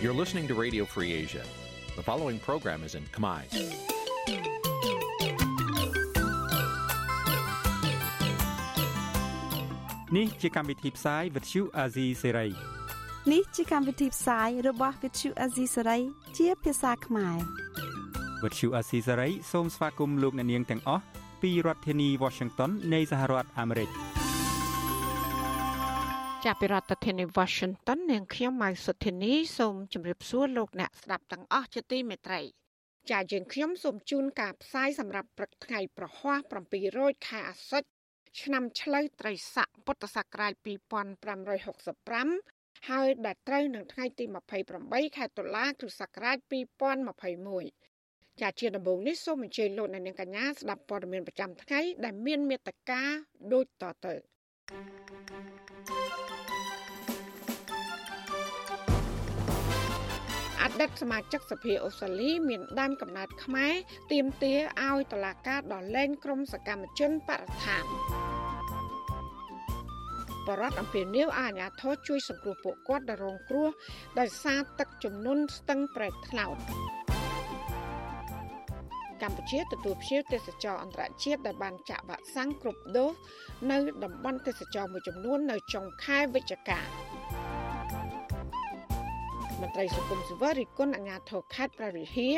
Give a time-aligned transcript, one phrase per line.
[0.00, 1.42] You're listening to Radio Free Asia.
[1.96, 3.42] The following program is in Khmer.
[10.14, 12.50] Nǐ ជាកម្មវិធីផ្សាយ Vuthu Azizi Serai
[13.32, 16.00] នេះជាកម្មវិធីផ្សាយរបស់ Vuthu Azizi Serai
[16.38, 17.38] ជាភាសាខ្មែរ
[18.42, 21.04] Vuthu Azizi Serai សូមស្វាគមន៍លោកអ្នកនាងទាំងអស់
[21.42, 23.90] ពីរដ្ឋធានី Washington នៃសហរដ្ឋអាមេរិក។
[26.44, 32.40] ចាប់ពីរដ្ឋធានី Washington នាងខ្ញុំម៉ៅសុធានីសូមជម្រាបសួរលោកអ្នកស្ដាប់ទាំងអស់ជាទីមេត្រី
[33.10, 36.38] ចាយើងខ្ញុំសូមជូនការផ្សាយសម្រាប់ព្រឹកថ្ងៃប្រហ័ស
[36.82, 37.88] 700ខែអាសត់
[38.40, 44.24] ឆ្នាំឆ្លូវត្រីស័កពុទ្ធសករាជ2565ហើយដែលត្រូវនឹងថ្ងៃទី
[44.70, 46.36] 28ខែតុលាគ្រិស្តសករាជ
[47.38, 53.02] 2021ចាជាដំបូងនេះសូមអញ្ជើញលោកអ្នកនាងកញ្ញាស្ដាប់ព័ត៌មានប្រចាំថ្ងៃដែលមានមេត្តា
[53.52, 54.14] ដូចតទៅ
[54.68, 54.98] thank you
[60.80, 63.74] ឌិតសមាជិកសភាអូស្ត្រាលីមានដើមកំណើតខ្មែរ
[64.12, 67.84] ទាមទារឲ្យតឡាការដោះលែងក្រុមសកម្មជនបរិស្ថាន
[70.46, 73.68] បរដ្ឋអំពីនីវអាញាធរជួយសង្គ្រោះពួកគាត់ដែលរងគ្រោះ
[74.18, 76.56] ដោយសារទឹកជំនន់ស្ទឹងប្រែកថ្នោត
[79.22, 83.10] កម្ពុជាទទួលភ្ញៀវទេសចរអន្តរជាតិដែលបានចាក់វ៉ាក់សាំងគ្រប់ដូស
[83.70, 86.80] នៅតំបន់ទេសចរមួយចំនួននៅចុងខែវិច្ឆិកា
[89.60, 92.36] មន្ត្រីសង្គមស៊ីវិលរិះគន់អាជ្ញាធរខេត្តព្រះវិហារ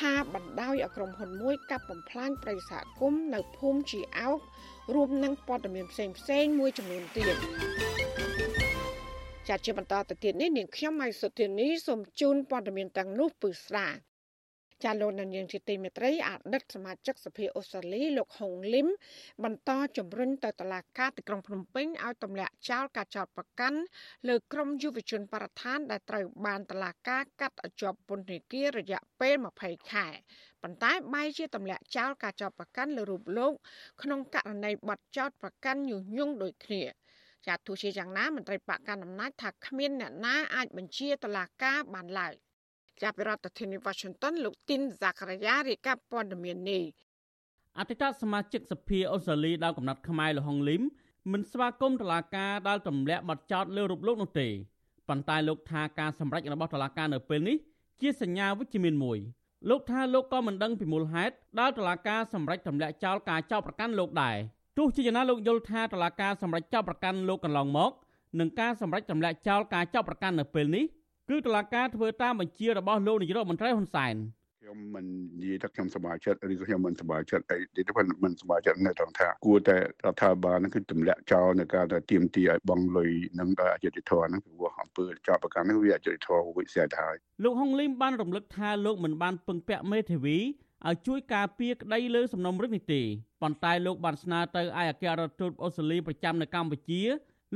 [0.00, 4.38] ថាបណ្ដោយឲ្យក្រុមហ៊ុនមួយកាប់បំផ្លាញប្រិយសហគមន៍នៅភូមិជាអោក
[4.94, 7.36] រួមនឹងព័ត៌មានផ្សេងផ្សេងមួយចំនួនទៀត
[9.48, 13.88] ចាត់ជាបន្តទៅទៀតនេះនាងខ្ញុំម៉ៃសុធានីសូមជូនព័ត៌មានទាំងនោះពឺស្ដា
[14.84, 18.86] ចាលោកនាងជាទីមេត្រីអតីតសមាជិកសភាអូស្ត្រាលីលោកហុងលឹម
[19.44, 23.78] បន្តជំរុញទៅតុលាការទីក្រុងភ្នំពេញឲ្យទម្លាក់ចោលការចោទប្រកាន់
[24.28, 30.06] លើក្រុមយុវជនបរិស្ថានដែលត្រូវបានតុលាការកាត់ជាប់ពន្ធនាគាររយៈពេល20ខែ
[30.62, 33.52] ប៉ុន្តែបែរជាទម្លាក់ចោលការចោទប្រកាន់លើរូបលោក
[34.02, 36.82] ក្នុងករណីបទចោទប្រកាន់ញុះញង់ដូចគ្នា
[37.46, 42.34] ចាទោះជាយ៉ាងណាមន្ត្រីបកកណ្ដាលអំណាចថាគ្មានអ្នកណាអាចបញ្ជាតុលាការបានឡើយ
[43.02, 46.82] ចាប់ពីរដ្ឋធានី Washington លោកទីនហ្សាការីយ៉ារាយការណ៍ព័ត៌មាននេះ
[47.78, 50.82] អតីតសមាជិកសភាអូស្ត្រាលីដល់កំណត់ខ្មែរលហុងលឹម
[51.32, 54.48] មិនស្វាគមន៍តុលាការដែលទម្លាក់បទចោទលើរូបលោកនោះទេ
[55.08, 57.56] ប៉ុន្តែលោកថាការសម្រេចរបស់តុលាការនៅពេលនេះ
[58.00, 59.18] ជាសញ្ញាវិជ្ជមានមួយ
[59.70, 64.36] លោកថាលោកក៏មិនដឹងពីមូលហេតុដែលតុលាការសម្រេចទម្លាក់ចោលការចោទប្រកាន់លោកដែរ
[64.78, 67.92] ទោះជាយ៉ាងណាលោកយល់ថាតុលាការសម្រេចចោទប្រកាន់លោកកន្លងមក
[68.40, 70.84] នឹងការសម្រេចទម្លាក់ចោលការចោទប្រកាន់នៅពេលនេះ
[71.30, 74.14] គឺតុលាការធ្វើតាមបញ្ជារបស់លោកនាយករដ្ឋមន្ត្រីហ៊ុនសែន
[74.60, 75.06] ខ្ញុំមិន
[75.40, 77.92] និយាយថាខ្ញុំសប្បាយចិត្តឬក៏ខ្ញុំមិនសប្បាយចិត្តអីទីទៅ
[78.24, 79.80] មិនសប្បាយចិត្តនៅត្រង់ថាគួរតែរ
[80.12, 90.38] ដ្ឋាភិបាលនឹងគឺទម្លាក់ចោលនៅការតែទៀមទីឲ្យបងលុយនឹងដល់អយុធធម៌ហ្នឹងព្រោះអំពើចោលប្រកាន់ហ្នឹងវាអយុធធម៌វិសេសទៅហើយលោកហុងលីមបានរំលឹកថាលោកមិនបានពឹងពាក់មេធាវី
[90.88, 93.02] ឲ្យជួយការពារក្តីលើសំណុំរឿងនេះទេ
[93.42, 97.02] ប៉ុន្តែលោកបានស្នើទៅឯអគ្គរដ្ឋទូតអូស្ត្រាលីប្រចាំនៅកម្ពុជា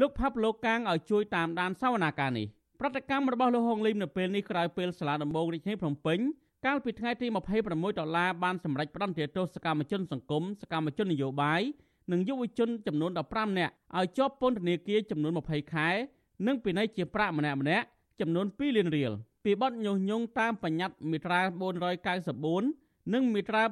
[0.01, 2.49] លោកផាប់លោកកាងឲ្យជួយតាមដានសវនាការនេះ
[2.81, 6.19] ប្រតិកម្មរបស់លោកហុងលីមនៅពេលនេះក្រោយពេលសាលាដំបងរាជធានីភ្នំពេញ
[6.67, 7.27] កាលពីថ្ងៃទី
[7.63, 11.61] 26ដុល្លារបានសម្រេចផ្តន្ទាទោសសកម្មជនសង្គមសកម្មជននយោបាយ
[12.13, 15.89] និងយុវជនចំនួន15នាក់ឲ្យជាប់ពន្ធនាគារចំនួន20ខែ
[16.47, 17.85] និងពិន័យជាប្រាក់ម្នាក់ម្នាក់
[18.21, 19.13] ចំនួន2លានរៀល
[19.45, 21.41] ពីបទញុះញង់តាមបញ្ញត្តិមាត្រា
[22.27, 23.63] 494និងមាត្រា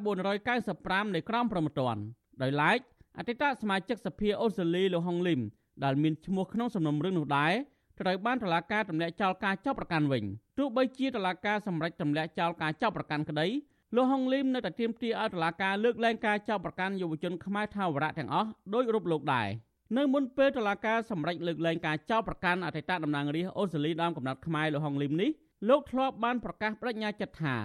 [0.53, 2.03] 495នៃក្រមព្រហ្មទណ្ឌ
[2.43, 2.79] ដោយឡែក
[3.19, 5.41] អតីតសមាជិកសភាអូស្ត្រាលីលោកហុងលីម
[5.85, 7.53] ដែលមានឈ្មោះក្នុងសំណុំរឿងនោះដែរ
[8.01, 10.25] ត្រូវបានតុលាការទម្លាក់ចោលការចាប់ប្រកាន់វិញ
[10.59, 13.47] ទោះបីជាតុលាការសម្រេចទម្លាក់ចោលការចាប់ប្រកាន់ក្តី
[13.95, 19.49] លោកហុងលីមនៅតែទាមទារឲ្យតុលាការលើកលែងការចាប់ប្រកាន់យុវជនខ្មែរថាវរៈទាំងអស់ដោយរូបលោកដែរ
[19.97, 25.31] នៅមុនពេលតុលាការសម្រេចលើកលែងការចោទប្រកាន់អតីតតំណាងរាស្ត្រអូស្ត្រាលីដើមកំណត់ខ្មែរលោកហុងលីមនេះ
[25.69, 27.57] លោកធ្លាប់បានប្រកាសបដិញ្ញាចិត្តថា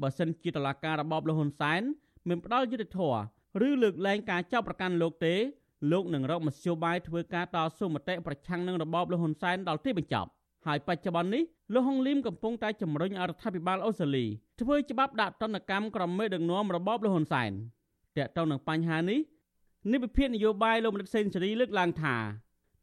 [0.00, 1.82] បើសិនជាតុលាការរបបលហ៊ុនសែន
[2.28, 3.20] មិនផ្ដល់យុត្តិធម៌
[3.66, 5.34] ឬលើកលែងការចោទប្រកាន់លោកទេ
[5.90, 10.30] លោកនឹងរកមធ្យោបាយធ្វើការតស៊ូមតិប្រឆាំងនឹងរបបលហ៊ុនសែនដល់ទីបញ្ចប់
[10.66, 11.42] ហើយបច្ចុប្បន្ននេះ
[11.74, 14.26] លោកហុងលីមកំពុងតែជំរុញរដ្ឋាភិបាលអូស្ត្រាលី
[14.60, 17.50] ធ្វើច្បាប់ដាក់ទណ្ឌកម្មក្រុមមេដឹកនាំរបបលហ៊ុនសែន
[18.16, 19.18] តើតើនឹងបញ្ហានេះ
[19.92, 22.16] និវិភាននយោបាយលោកមនិតសេនស៊ូរីលើកឡើងថា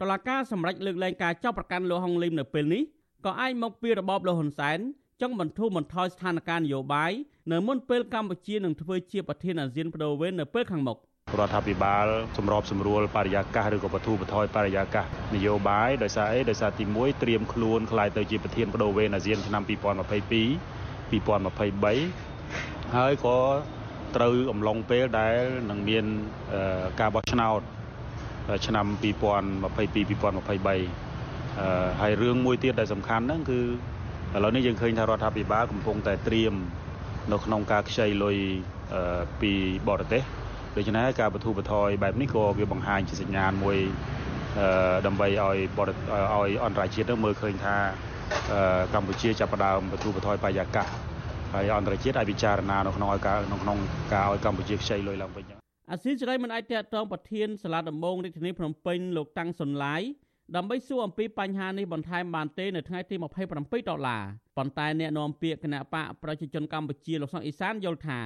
[0.01, 2.83] តឡាការសម្រេចលើកលែងការចាប់ប្រកាន់លោកហុងលីមនៅពេលនេះ
[3.25, 4.80] ក៏អាចមកពីរបបលហ៊ុនសែន
[5.21, 7.12] ចង់បន្ធូរបន្ថយស្ថានភាពនយោបាយ
[7.51, 10.97] នៅមុនពេលកម្ពុជានឹងធ្វើជាប្រធានអាស៊ានបដូវវេននៅពេលខាងមុខ។
[11.39, 12.07] រដ្ឋាភិបាល
[12.38, 15.06] សម្របសម្រួលបរិយាកាសឬក៏បទូបថយបរិយាកាស
[15.36, 19.74] នយោបាយដោយសារអីដោយសារទី1ត្រៀមខ្លួនខ្លាយទៅជាប្រធានបដូវវេនអាស៊ានឆ្នាំ2022
[21.12, 23.38] 2023ហើយក៏
[24.16, 25.38] ត្រូវអំឡុងពេលដែល
[25.69, 26.06] នឹងមាន
[27.00, 27.62] ការបោះឆ្នោត
[28.68, 33.60] ឆ្នាំ2022 2023ហើយរឿងមួយទៀតដែលសំខាន់ហ្នឹងគឺ
[34.36, 36.54] ឥឡូវនេះយើងឃើញថារដ្ឋាភិបាលកំពុងតែត្រៀម
[37.31, 38.38] នៅក្នុងការខ្ចីលុយ
[39.42, 39.51] ពី
[39.89, 40.24] បរទេស
[40.77, 43.77] ដូច្នេះការបទូបថយបែបនេះក៏វាបង្ហាញជាសញ្ញាណមួយ
[45.06, 47.75] ដើម្បីឲ្យបរឲ្យអន្តរជាតិមើលឃើញថា
[48.94, 50.88] កម្ពុជាចាប់ផ្ដើមបទូបថយបរិយាកាស
[51.54, 53.77] ហើយអន្តរជាតិអាចពិចារណានៅក្នុងឲ្យការនៅក្នុង
[54.13, 55.45] ការឲ្យកម្ពុជាខ្ចីលុយឡើងវិញ
[55.92, 60.01] អាស៊ីសេរីមិនអាចតតងប្រធានសាលាដំបងរាជធានីភ្នំពេញលោកតាំងសុនឡាយ
[60.56, 63.16] ដើម្បីសួរអំពីបញ្ហានេះបន្ថែមបានទេនៅថ្ងៃទី
[63.54, 64.24] 27ដុល្លារ
[64.57, 68.19] ប៉ុន្តែអ្នកនាំពាក្យគណៈបកប្រជាជនកម្ពុជាលោកសុកអេសានយល់ថា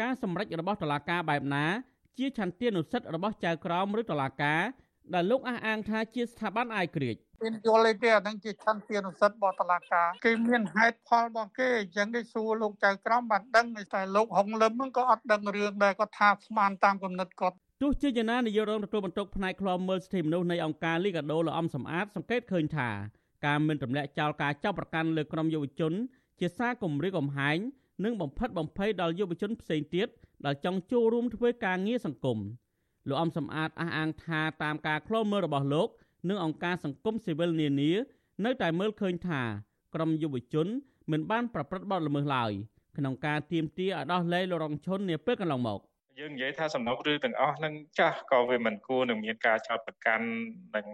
[0.00, 1.66] ការសម្រេចរបស់តុលាការបែបណា
[2.18, 4.62] ជាឆន្ទានុសិទ្ធិរបស់ចៅក្រមឬតុលាការ
[5.14, 22.90] ដែលលោកអះអាងថាជាស្ថាប័នអាយក្រិចមានយល់អីទេអានឹងជាឆន្ទានុសិទ្ធិរបស់តុលាការគេមានហេតុផលរបស់គេអញ្ចឹងគេសួរលោកចៅក្រមបានដឹងតែលោកហុងលឹមហ្នឹងក៏អត់ដឹងរឿងដែរគាត់ថាស្មានតាមគំនិតគាត់ទោះជាយ៉ាងណានាយករងទទួលបន្ទុកផ្នែកឃ្លាំមើលសិទ្ធិមនុស្សនៃអង្គការលីកាដូលោកអំសំអាតសង្កេតឃើញថា
[23.46, 25.92] ការមិនទម្លាក់ចោលការចាប់ប្រកាន់លើក្រុមយុវជន
[26.40, 27.58] ជាសារគំរាមកំហែង
[28.04, 30.08] និងបំផិតបំភ័យដល់យុវជនផ្សេងទៀត
[30.46, 32.38] ដែលចង់ចូលរួមធ្វើការងារសង្គម
[33.08, 35.88] លោកអំសំអាតអះអាងថាតាមការឃ្លាំមើលរបស់លោក
[36.28, 37.92] និងអង្គការសង្គមស៊ីវិលនានា
[38.44, 39.42] នៅតែមើលឃើញថា
[39.94, 40.66] ក្រុមយុវជន
[41.10, 42.52] មិនបានប្រព្រឹត្តបទល្មើសឡើយ
[42.96, 45.80] ក្នុងការទាមទារឲ្យដោះលែងលោករងឈុននាពេលកន្លងមក។
[46.20, 50.26] យើងនិយាយថាសំណុករឿងទាំងអស់នឹងចាស់ក៏វាមិនគួរនឹងមានការចោទប្រកាន់
[50.76, 50.86] នឹង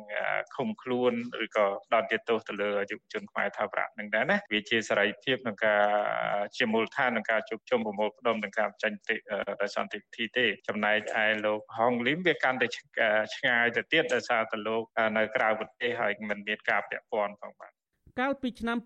[0.54, 1.12] ឃុំខ្លួន
[1.44, 5.82] ឬក៏ដោតទោសទៅលើយុវជនខ្មែរថាប្រាក់នឹងដែរណាវាជាសេរីភាពក្នុងការ
[6.56, 9.16] ជាមូលដ្ឋានក្នុងការជួបជុំប្រមូលផ្ដុំនឹងការចេញតិ
[9.60, 12.66] ដោយសន្តិវិធីទេចំណែកឯលោកហងលីមវាកាន់តែ
[13.34, 14.82] ឆ្ងាយទៅទៀតដោយសារតែលោក
[15.18, 17.72] នៅក្រៅប្រទេសហើយមិនមានការពាក់ព័ន្ធផងបាទ
[18.20, 18.78] កាលពីឆ្នាំ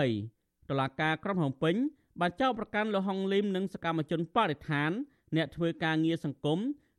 [0.00, 1.76] 2020តុលាការក្រុងភ្នំពេញ
[2.20, 4.92] បានចោទប្រកាន់លោកហុងលីមនិងសកម្មជនបរិស្ថាន
[5.36, 6.58] អ្នកធ្វើការងារសង្គម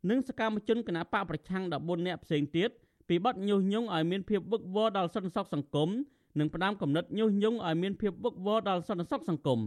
[0.10, 2.70] និងសកម្មជនគណបកប្រឆាំង14នាក់ផ្សេងទៀត
[3.08, 5.90] ពីបទញុះញង់ឲ្យមានភាពវឹកវរដល់សន្តិសុខសង្គម
[6.40, 9.60] និងផ្ដាំកំណត់ញុះញង់ឲ្យមានភាពវឹកវរដល់សន្តិសុខសង្គម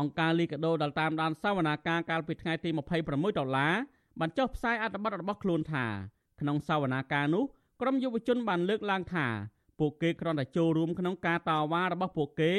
[0.00, 2.70] អង្គការលីកាដូដែលតាមដានសវនាការកាលពីថ្ងៃទី
[3.04, 3.74] 26ដុល្លារ
[4.20, 5.86] បានចុះផ្សាយអត្ថបទរបស់ខ្លួនថា
[6.40, 7.44] ក្នុងសវនាការនោះ
[7.80, 9.26] ក្រុមយុវជនបានលើកឡើងថា
[9.78, 12.52] ពួកគេគ្រាន់តែចូលរួមក្នុងការតវ៉ារបស់ពួកគេ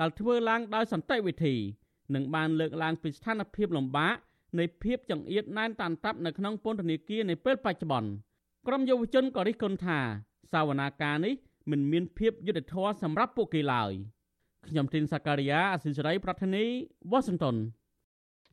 [0.00, 1.54] ដែលធ្វើឡើងដោយសន្តិវិធី
[2.14, 4.14] និងបានលើកឡើងពីស្ថានភាពលំបាក
[4.58, 8.10] នៃភាពចង្អៀតណែនតាន់តាប់នៅក្នុងពន្ធនាគារនៅពេលបច្ចុប្បន្ន
[8.66, 9.98] ក្រុមយុវជនក៏រិះគន់ថា
[10.52, 11.34] សាវនាការនេះ
[11.70, 13.92] មិនមានភាពយុត្តិធម៌សម្រាប់ពួកគេឡើយ
[14.68, 16.64] ខ្ញុំទីនសាការីយ៉ាអសិសរីប្រធានី
[17.10, 17.56] វ៉ាស៊ីនតោន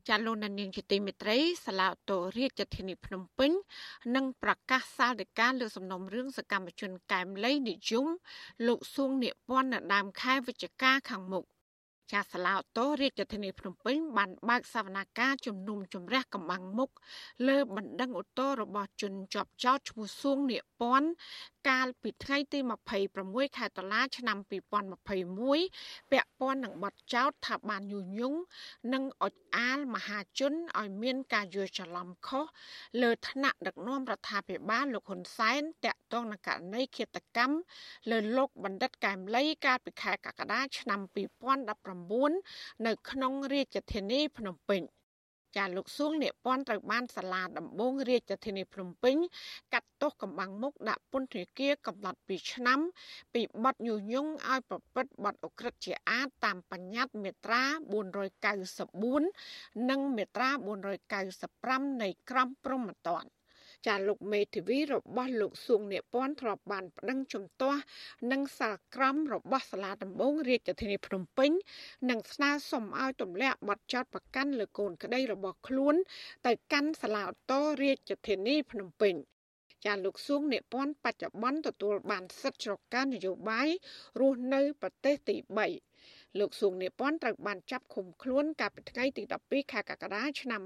[0.08, 3.50] ចាលោកនាងជាទីមេត្រីសាឡាតូរាជធានីភ្នំពេញ
[4.14, 8.06] នឹងប្រកាសសាលដីកាលើសំណុំរឿងសកម្មជនកែមលីនិយម
[8.66, 11.44] លោកសួងនិពន្ធនៅដើមខែវិច្ឆិកាខាងមុខ
[12.12, 16.90] ចាស់សាឡាអូតូរាជធានីភ្នំពេញបានបើកសវនកម្មជំនុំជម្រះកម្បាំងមុខ
[17.48, 21.08] លើបណ្ដឹងអូតូរបស់ជនជាប់ចោតឈ្មោះសួងនៀពាន់
[21.68, 22.58] កាលពីថ្ងៃទី
[23.08, 28.38] 26ខែតុលាឆ្នាំ2021ពាក់ព័ន្ធនឹងបទចោទថាបានញុះញង់
[28.92, 32.44] និងអុចអាលមហាជនឲ្យមានការយល់ច្រឡំខុស
[33.02, 37.56] លើឋានៈដឹកនាំរដ្ឋាភិបាលលោកហ៊ុនសែនតាក់ទងនឹងករណីឃាតកម្ម
[38.10, 41.00] លើលោកបណ្ឌិតកែមលីកាលពីខែកក្កដាឆ្នាំ
[42.10, 44.82] 2019នៅក្នុងរាជធានីភ្នំពេញ។
[45.56, 49.16] ចាលោកសួងអ្នកពាន់ត្រូវបានសាលាដំបងរាជធានីភ្នំពេញ
[49.72, 52.80] កាត់ទោសកំបាំងមុខដាក់ពន្ធនាគារកំណត់2ឆ្នាំ
[53.34, 57.62] ពីបទញុះញង់ឲ្យប្រព្រឹត្តបទអក្រិតជាអាតតាមបញ្ញត្តិមាត្រា
[59.16, 60.50] 494និងមាត្រា
[61.24, 63.41] 495នៃក្រមព្រហ្មទណ្ឌ
[63.86, 67.80] ចាលោកមេធាវីរបស់លោកសួងនេពន្ធធ្លាប់បានប្តឹងជំទាស់
[68.32, 71.50] និងសាលក្រមរបស់សាលាដំបងរាជធានីភ្នំពេញ
[72.10, 75.94] និងស្នើសុំឲ្យទម្លាក់បទចោទប្រកាន់លើកូនក្តីរបស់ខ្លួន
[76.46, 79.14] ទៅកាន់សាលាឧទ្ធររាជធានីភ្នំពេញ
[79.84, 83.68] ចាលោកសួងនេពន្ធបច្ចុប្បន្នទទួលបានសិទ្ធិជ្រកការនយោបាយ
[84.20, 85.36] រស់នៅប្រទេសទី
[85.88, 90.62] 3លោកសួងនេពន្ធត្រូវបានចាប់ឃុំខ្លួនកាលពីថ្ងៃទី12ខែកក្កដាឆ្នាំ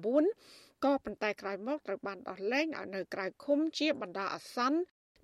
[0.00, 4.78] 2019 ក៏ប៉ុន្តែក្រោយមកត្រូវបានដោះលែងឲ្យនៅក្រៅឃុំជាបណ្ដោះអាសន្ន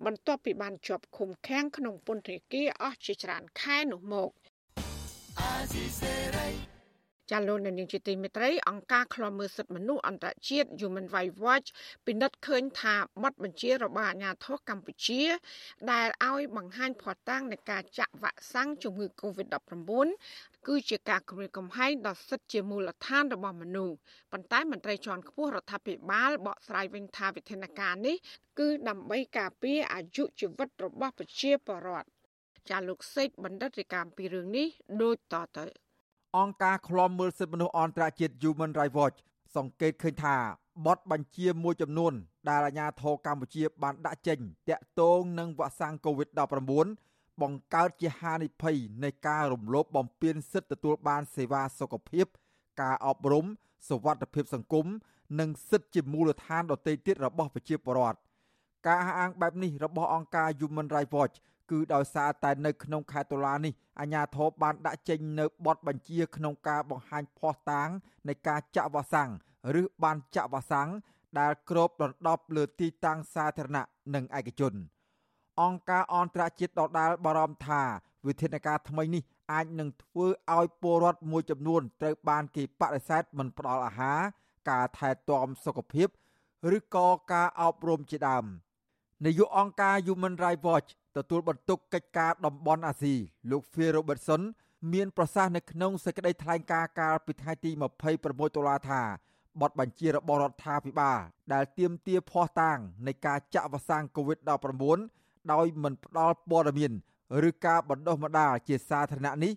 [0.04, 4.30] បន្ទាប់ពីបានជាប់ឃុំឃាំងក្នុងពន្ធនាគារអស់ជាច្រើនខែនោះមក
[7.30, 11.68] ចាលោកនាងជាទីមេត្រីអង្គការឃ្លាំមើលសិទ្ធិមនុស្សអន្តរជាតិ Human Rights Watch
[12.06, 15.22] ពិនិត្យឃើញថាបទបញ្ជារបស់អាជ្ញាធរកម្ពុជា
[15.92, 20.08] ដែលឲ្យបង្ហាញភស្តុតាងនៃការចាក់វ៉ាក់សាំងជំងឺ Covid-19
[20.68, 23.96] គឺជាការគម្រាមកំហែងដល់សិទ្ធិជាមូលដ្ឋានរបស់មនុស្ស
[24.32, 28.16] ប៉ុន្តែមន្ត្រីជាន់ខ្ពស់រដ្ឋាភិបាលបកស្រាយវិញថាវិធានការនេះ
[28.58, 32.08] គឺដើម្បីការពារអាយុជីវិតរបស់ប្រជាពលរដ្ឋ
[32.70, 34.66] ចាលោកសេកបណ្ឌិតរាយការណ៍ពីរឿងនេះ
[35.02, 35.87] ដូចតទៅ
[36.36, 39.18] អង្គការឃ្លាំមើលសិទ្ធិមនុស្សអន្តរជាតិ Human Rights Watch
[39.56, 40.36] សង្កេតឃើញថា
[40.86, 42.12] បទបញ្ជាមួយចំនួន
[42.48, 52.26] ដែលអាជ្ញាធរកម្ពុជាបានដាក់ចេញតាក់ទងនឹងវ៉ាក់សាំង COVID-19 បង្កើតជាហានិភ័យនៃការរំលោភបំពានសិទ្ធិទទួលបានសេវាសុខភាព
[52.80, 53.46] ការអប់រំ
[53.88, 54.86] សុវត្ថិភាពសង្គម
[55.40, 58.18] និងសិទ្ធិជាមូលដ្ឋានដទៃទៀតរបស់ប្រជាពលរដ្ឋ
[58.86, 61.36] ការអះអាងបែបនេះរបស់អង្គការ Human Rights Watch
[61.70, 67.88] គឺដោយសារតែនៅក្នុងខែតុលានេះអាជ្ញាធរបានដាក់ចេញនៅបទបញ្ជាក្នុងការបង្ហាញភ័ស្តុតាង
[68.28, 69.30] នៃការចាក់វ៉ាក់សាំង
[69.80, 70.88] ឬបានចាក់វ៉ាក់សាំង
[71.38, 73.84] ដែលគ្របដណ្ដប់លើទីតាំងសាធារណៈ
[74.14, 74.74] និងឯកជន
[75.60, 77.82] អង្គការអន្តរជាតិដដាលបារម្ភថា
[78.26, 79.22] វិធានការថ្មីនេះ
[79.52, 84.20] អាចនឹងធ្វើឲ្យពលរដ្ឋមួយចំនួនត្រូវបានគេបដិសេធមិនផ្ដល់អាហារ
[84.70, 86.08] ការថែទាំសុខភាព
[86.76, 88.44] ឬក៏ការអប់រំជាដើម
[89.24, 93.14] នាយកអង្គការ Human Rights Watch ទទួលបន្ទុកកិច្ចការតំបន់អាស៊ី
[93.50, 94.42] លោក Phil Robertson
[94.92, 97.70] មានប្រសាសន៍នៅក្នុងសេចក្តីថ្លែងការណ៍កាលពីថ្ងៃទី
[98.14, 99.02] 26តុលាថា
[99.60, 101.18] បទបញ្ជារបស់រដ្ឋាភិបាល
[101.52, 104.98] ដែលទាមទារភ័ស្តុតាងនៃការចាក់វ៉ាក់សាំង COVID-19
[105.52, 106.92] ដោយមិនផ្ដល់ព័ត៌មាន
[107.48, 109.52] ឬការបណ្ដុះបណ្ដាលជាសាធារណៈនេះ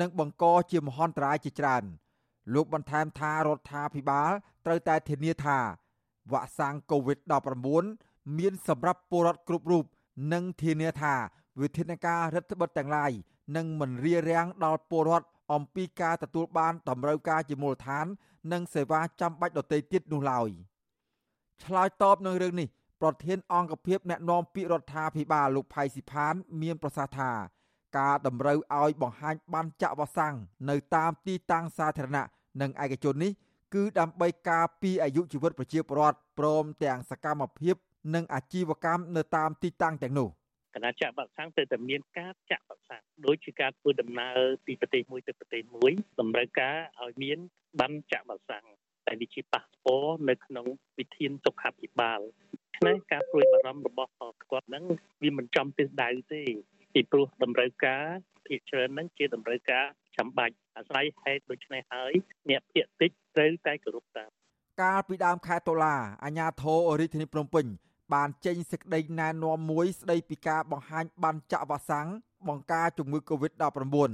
[0.00, 1.84] នឹងបង្កជាមហន្តរាយជាច្រើន
[2.54, 4.30] លោកបន្ថែមថារដ្ឋាភិបាល
[4.66, 5.58] ត្រូវតែធានាថា
[6.32, 9.84] វ៉ាក់សាំង COVID-19 មានសម្រាប់ពលរដ្ឋគ្រប់រូប
[10.32, 11.14] និងធានាថា
[11.60, 13.12] វិធានការរដ្ឋបិទទាំងឡាយ
[13.56, 18.06] នឹងមិនរារាំងដល់ពលរដ្ឋអំពីការទទួលបានតម្រូវការជាមូលដ្ឋាន
[18.52, 20.48] និងសេវាចាំបាច់ដទៃទៀតនោះឡើយ
[21.64, 22.68] ឆ្លើយតបនឹងរឿងនេះ
[23.00, 27.30] ប្រធានអង្គភិបអ្នកណែនាំពាក្យរដ្ឋាភិបាលលោកផៃស៊ីផាន មានប្រសាសន៍ថា
[27.98, 30.34] ការតម្រូវឲ្យបង្ហាញបានចាក់វ៉ាក់សាំង
[30.70, 32.26] នៅតាមទីតាំងសាធារណៈ
[32.60, 33.32] និងឯកជននេះ
[33.74, 37.74] គឺដើម្បីការពារអាយុជីវិតប្រជាពលរដ្ឋព្រមទាំងសកម្មភាព
[38.14, 40.28] និងអាជីវកម្មនៅតាមទីតាំងទាំងនោះ
[40.74, 47.38] គណៈចាក់វ៉ាក់សាំងទៅតែមានការចាក់វ៉ាក់សាំងដូចជាការធ្វើដំណើរពីប្រទេសមួយទៅប្រទេសមួយតម្រូវការឲ្យមាន
[47.80, 48.64] បានចាក់វ៉ាក់សាំង
[49.06, 50.66] តែវាជាប៉ាសពតនៅក្នុង
[50.98, 52.20] វិធានសុខាភិបាល
[52.76, 54.12] ឆ្នេះការព្រួយបារម្ភរបស់
[54.50, 54.84] គាត់ហ្នឹង
[55.22, 56.42] វាមិនចំទិសដៅទេ
[56.94, 58.04] ពីព្រោះតម្រូវការ
[58.46, 59.84] ភាគច្រើនហ្នឹងជាតម្រូវការ
[60.16, 62.12] ចាំបាច់អាស្រ័យហេតុដូច្នេះហើយ
[62.50, 64.30] អ្នកភាគតិចត្រូវតែគោរពតាម
[64.82, 67.66] កាលពីដើមខែតុលាអាជ្ញាធររាជធានីភ្នំពេញ
[68.12, 72.08] បានចេញសេចក្តីណែនាំមួយស្តីពីការបង្ហាញបានចាក់វ៉ាក់សាំង
[72.48, 74.10] បង្ការជំងឺ Covid-19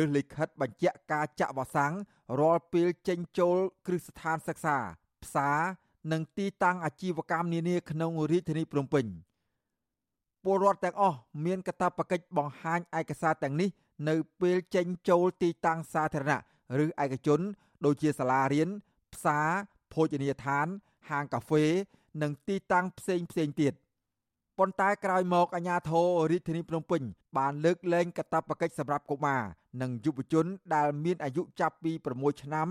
[0.00, 1.94] ឬលិខិតបញ្ជាក់ការចាក់វ៉ាក់សាំង
[2.40, 4.76] រាល់ពេលចេញចូលគ្រឹះស្ថានសិក្សា
[5.24, 5.58] ផ្សារ
[6.12, 9.06] និងទីតាំងអាជីវកម្មនានាក្នុងរាជធានីភ្នំពេញ
[10.44, 13.70] ពលរដ្ឋទាំងអស់មានកាតព្វកិច្ចបង្ហាញឯកសារទាំងនេះ
[14.08, 16.40] នៅពេលចេញចូលទីតាំងសាធារណៈ
[16.82, 17.40] ឬឯកជន
[17.84, 18.68] ដូចជាសាលារៀន
[19.14, 19.48] ផ្សារ
[19.92, 20.66] ភោជនីយដ្ឋាន
[21.08, 21.64] ហាងកាហ្វេ
[22.22, 23.72] និងទីតាំងផ្សេងផ្សេងទៀត
[24.58, 27.02] ប៉ុន្តែក្រោយមកអាជ្ញាធររាជធានីភ្នំពេញ
[27.38, 29.42] បានលើកលែងកាតព្វកិច្ចសម្រាប់កុមារ
[29.82, 32.68] និងយុវជនដែលមានអាយុចាប់ពី6ឆ្នាំ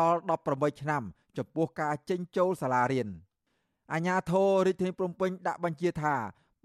[0.00, 0.18] ដល់
[0.50, 1.02] 18ឆ្នាំ
[1.36, 3.08] ចំពោះការចេញចូលសាលារៀន
[3.92, 6.14] អាជ្ញាធររាជធានីភ្នំពេញដាក់បញ្ជាថា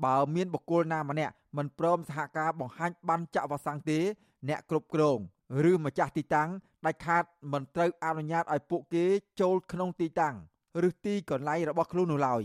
[0.06, 4.00] បើមានបុគ្គលណាម្នាក់មិនព្រមសហការបង្ហាញបានចាក់វ៉ាក់សាំងទេ
[4.50, 5.18] អ្នកគ្រប់គ្រង
[5.70, 6.50] ឬម្ចាស់ទីតាំង
[6.86, 9.06] ដាច់ខាតមិនត្រូវអនុញ្ញាតឲ្យពួកគេ
[9.42, 10.36] ចូលក្នុងទីតាំង
[10.88, 12.44] ឬទីកន្លែងរបស់ខ្លួននោះឡើយ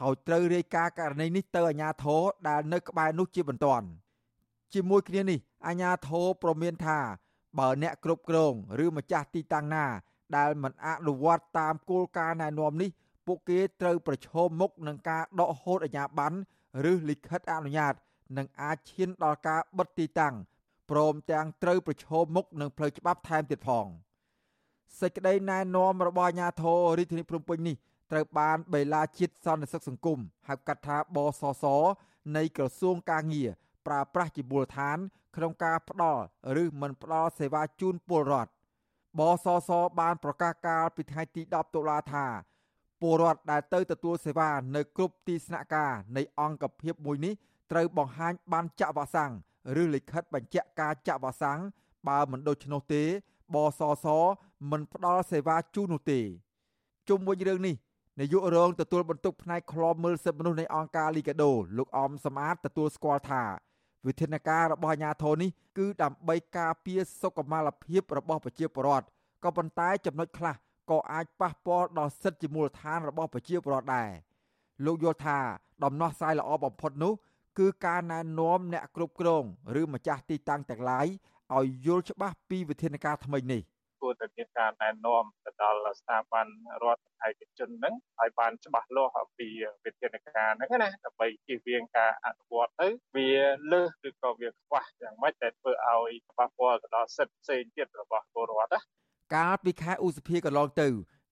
[0.00, 3.86] ហើយត្រូវរាយការណ៍ករណីនេះទៅអាជ្ញាធរដែលនៅក្បែរនោះជាបន្ទាន់
[4.74, 6.98] ជាមួយគ្នានេះអាជ្ញាធរប្រមានថា
[7.58, 9.86] បើអ្នកគ្រប់គ្រងឬម្ចាស់ទីតាំងណា
[10.36, 12.90] ដែលមិនអនុវត្តតាមគោលការណ៍ណែនាំនេះ
[13.26, 16.38] ពួកគេត្រូវប្រឈមមុខនឹងការដកហូតអាជ្ញាប័ណ្ណ
[16.90, 17.94] ឬលិខិតអនុញ្ញាត
[18.36, 20.34] និងអាចឈានដល់ការបិទទីតាំង
[20.90, 23.86] ព្រមទាំងត្រូវប្រឈមមុខនឹងផ្លូវច្បាប់ថែមទៀតផង។
[25.00, 27.76] សេចក្តីណែនាំរបស់អាជ្ញាធររាជធានីភ្នំពេញនេះ
[28.12, 30.18] ត្រូវបានបេឡាជាតិសន្តិសុខសង្គម
[30.48, 31.64] ហៅកាត់ថាបសស
[32.36, 33.50] នៃក្រសួងកាងារ
[33.86, 34.98] ប្រើប្រាស់ជាមូលដ្ឋាន
[35.36, 36.22] ក្នុងការផ្ដល់
[36.62, 38.50] ឬមិនផ្ដល់សេវាជូនពលរដ្ឋ
[39.18, 39.70] បសស
[40.00, 42.26] បានប្រកាសកាលពីថ្ងៃទី10តុលាថា
[43.00, 47.34] ពលរដ្ឋដែលទៅទទួលសេវានៅគ្រប់ទីស្នាក់ការនៃអង្គភាពមួយនេះ
[47.72, 49.32] ត្រូវបង្ហាញបានចាក់វ៉ាក់សាំង
[49.82, 51.60] ឬលិខិតបញ្ជាក់ការចាក់វ៉ាក់សាំង
[52.08, 53.02] បើមិនដូច្នោះទេ
[53.54, 54.06] បសស
[54.70, 56.20] មិនផ្ដល់សេវាជូននោះទេ
[57.08, 57.74] ជុំវិញរឿងនេះ
[58.20, 63.42] នាយករងទទួលបន្ទុកផ្នែកឃ្លាំមើលសិទ្ធិមនុស្សនៃអង្គការលីកាដូលោកអមសំអាតទទួលស្គាល់ថា
[64.06, 69.06] វិធានការរបស់អាជ្ញាធរនេះគឺដើម្បីការពារសុខុមាលភាពរបស់ប្រជាពលរដ្ឋ
[69.44, 70.54] ក៏ប៉ុន្តែចំណុចខ្លះ
[70.90, 74.10] ក៏អាចប៉ះពាល់ដល់សិទ្ធិជាមូលដ្ឋានរបស់ប្រជាពលរដ្ឋដែរ
[74.84, 75.38] លោកយល់ថា
[75.84, 77.12] ដំណោះស្រាយល្អបំផុតនោះ
[77.58, 79.44] គឺការណែនាំអ្នកគ្រប់គ្រង
[79.78, 81.06] ឬម្ចាស់ទីតាំងទាំងឡាយ
[81.56, 83.62] ឲ្យយល់ច្បាស់ពីវិធានការថ្មីនេះ
[84.02, 86.46] គួរតែមានការណែនាំទៅដល់ស្ថាប័ន
[86.82, 89.48] រដ្ឋឯកជនហ្នឹងឲ្យបានច្បាស់លាស់អំពី
[89.84, 93.30] វិធានការហ្នឹងណាដើម្បីជៀសវាងការអនុវត្តទៅវា
[93.72, 98.80] លើសឬក៏វាខ្វះយ៉ាងម៉េចដែលធ្វើឲ្យប៉ះពាល់ទៅដល់សិទ្ធិផ្សេងទៀតរបស់ពលរដ្ឋណា
[99.34, 100.88] កាលពីខែឧសភាកន្លងទៅ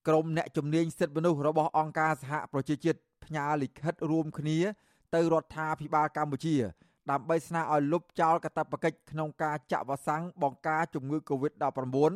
[0.07, 4.57] ក្រមអ្នកជំនាញសិទ្ធិមនុស្សរបស់អង្គការសហប្រជាជាតិផ្ញើលិខិតរួមគ្នា
[5.15, 6.55] ទៅរដ្ឋាភិបាលកម្ពុជា
[7.11, 12.11] ដើម្បីស្នើឲ្យលុបចោលកាតព្វកិច្ចក្នុងការចាក់វ៉ាក់សាំងបង្ការជំងឺ Covid-19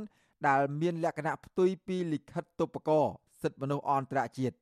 [0.48, 3.02] ដែលមានលក្ខណៈផ្ទុយពីលិខិតទុបកោ
[3.42, 4.56] សិទ្ធិមនុស្សអន្តរជាតិ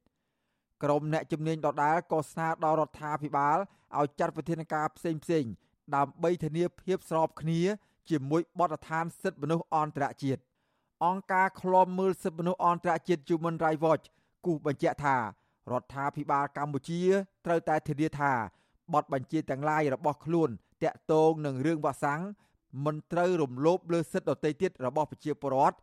[0.83, 3.57] ក្រុមអ្នកជំនាញដដែលក៏ស្នើដល់រដ្ឋាភិបាល
[3.99, 5.45] ឲ្យចាត់វិធានការផ្សេងផ្សេង
[5.95, 7.61] ដើម្បីធានាភាពស្របគ្នា
[8.09, 10.41] ជាមួយបទដ្ឋានសិទ្ធិមនុស្សអន្តរជាតិ
[11.05, 14.05] អង្គការឃ្លាំមើលសិទ្ធិមនុស្សអន្តរជាតិ Human Rights Watch
[14.45, 15.17] គូសបញ្ជាក់ថា
[15.71, 17.01] រដ្ឋាភិបាលកម្ពុជា
[17.45, 18.33] ត្រូវតែធានាថា
[18.93, 20.49] បទបញ្ជាទាំងឡាយរបស់ខ្លួន
[20.83, 22.21] តាក់ទងនឹងរឿងវ៉ាក់សាំង
[22.85, 25.77] មិនត្រូវរំលោភលើសិទ្ធិដទៃទៀតរបស់ប្រជាពលរដ្ឋ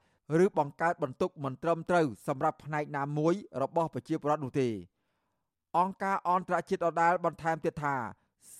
[0.44, 4.68] ឬបង្កើតបន្ទុកមិនត្រឹមត្រូវសម្រាប់ផ្នែកណាមួយរបស់ប្រជាពលរដ្ឋនោះទេ
[5.78, 7.96] អង្គការអន្តរជាតិដដែលបន្ថែមទៀតថា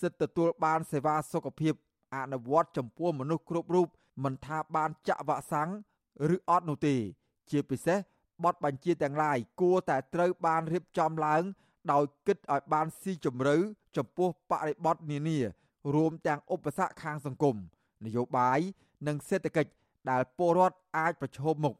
[0.00, 1.74] សិទ្ធិទទួលបានសេវាសុខភាព
[2.16, 3.86] អនុវត្តចំពោះមនុស្សគ្រប់រូប
[4.24, 5.70] មិនថាបានចាក់វ៉ាក់សាំង
[6.34, 6.96] ឬអត់នោះទេ
[7.50, 7.98] ជាពិសេស
[8.44, 11.42] បទបញ្ជាទាំងឡាយគួរតែត្រូវបានរៀបចំឡើង
[11.92, 13.56] ដោយគិតឲ្យបានស៊ីជម្រៅ
[13.96, 15.38] ចំពោះបរិបទនានា
[15.94, 17.56] រួមទាំងឧបសគ្គខាងសង្គម
[18.06, 18.60] នយោបាយ
[19.06, 19.72] និងសេដ្ឋកិច្ច
[20.10, 21.74] ដែលពលរដ្ឋអាចប្រឈមមុខ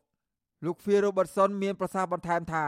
[0.64, 2.66] លោក Phil Robertson មានប្រសាសន៍បន្ថែមថា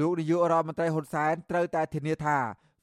[0.00, 2.38] លោកនាយករដ្ឋមន្ត្រីហ៊ុនសែនត្រូវតែធានាថា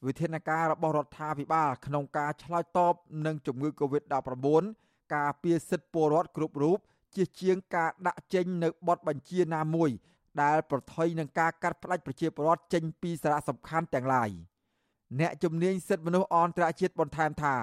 [0.06, 2.94] វិធានការរបស់រដ្ឋាភិបាលក្នុងការឆ្លើយតប
[3.26, 4.64] នឹងជំងឺ Covid-19
[5.14, 6.78] ការពារសិទ្ធិពលរដ្ឋគ្រប់រូប
[7.16, 9.90] ជាជាងការដាក់ចេញនៅបទបញ្ជាណាមួយ
[10.42, 14.30] ដែលប្រថុយនឹងការកាត់ផ្តាច់ប្រជាពលរដ្ឋចេញពីសារៈសំខាន់ទាំងឡាយ
[15.20, 17.54] អ្នកជំនាញសិទ្ធិមនុស្សអន្តរជាតិបន្ថែមថា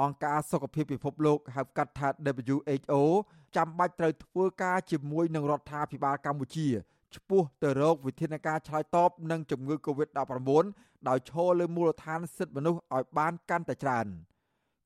[0.00, 2.08] អង្គការសុខភាពពិភពលោកហៅកាត់ថា
[2.46, 2.94] WHO
[3.56, 6.68] ចាំបាច់ត្រូវធ្វើការជាមួយនឹងរដ្ឋាភិបាលកម្ពុជា
[7.14, 10.64] ឆ្ពោះទៅរកវិធានការឆ្លើយតបនឹងជំងឺ Covid-19
[11.08, 14.06] ដោយឈរលើមូលដ្ឋានសិទ្ធិមនុស្សឲ្យបានកាន់តែច្រើន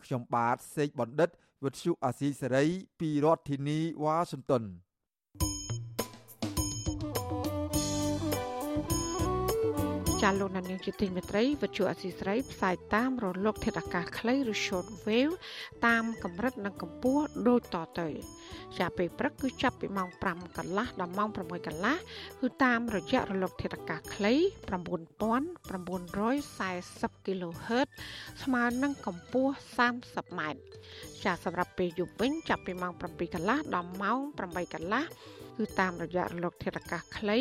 [0.03, 1.31] ខ្ញុំបាទសេកបណ្ឌិត
[1.65, 2.65] វិទ្យុអាស៊ីសេរី
[3.01, 4.63] ពីរដ្ឋធានីវ៉ាស៊ីនតោន
[10.23, 15.35] ចាលោកនាងជាទីមេត្រីវិទ្យុអសីស្រីផ្សាយតាមរលក ធាតុអាកាសខ្លីឬ short wave
[15.87, 18.09] តាមកម្រិតនិងកម្ពស់ដូចតទៅ
[18.79, 21.95] ចាពេលព្រឹកគឺចាប់ពីម៉ោង5កន្លះដល់ម៉ោង6កន្លះ
[22.41, 24.35] គឺតាមរយៈរលក ធាតុអាកាសខ្លី
[24.73, 27.89] 9940 kHz
[28.43, 29.53] ស្មើនឹងកម្ពស់
[29.97, 30.61] 30ម៉ែត្រ
[31.25, 35.03] ចាសម្រាប់ពេលយប់វិញចាប់ពីម៉ោង7កន្លះដល់ម៉ោង8កន្លះ
[35.59, 37.41] គឺតាមរយៈរលក ធាតុអាកាសខ្លី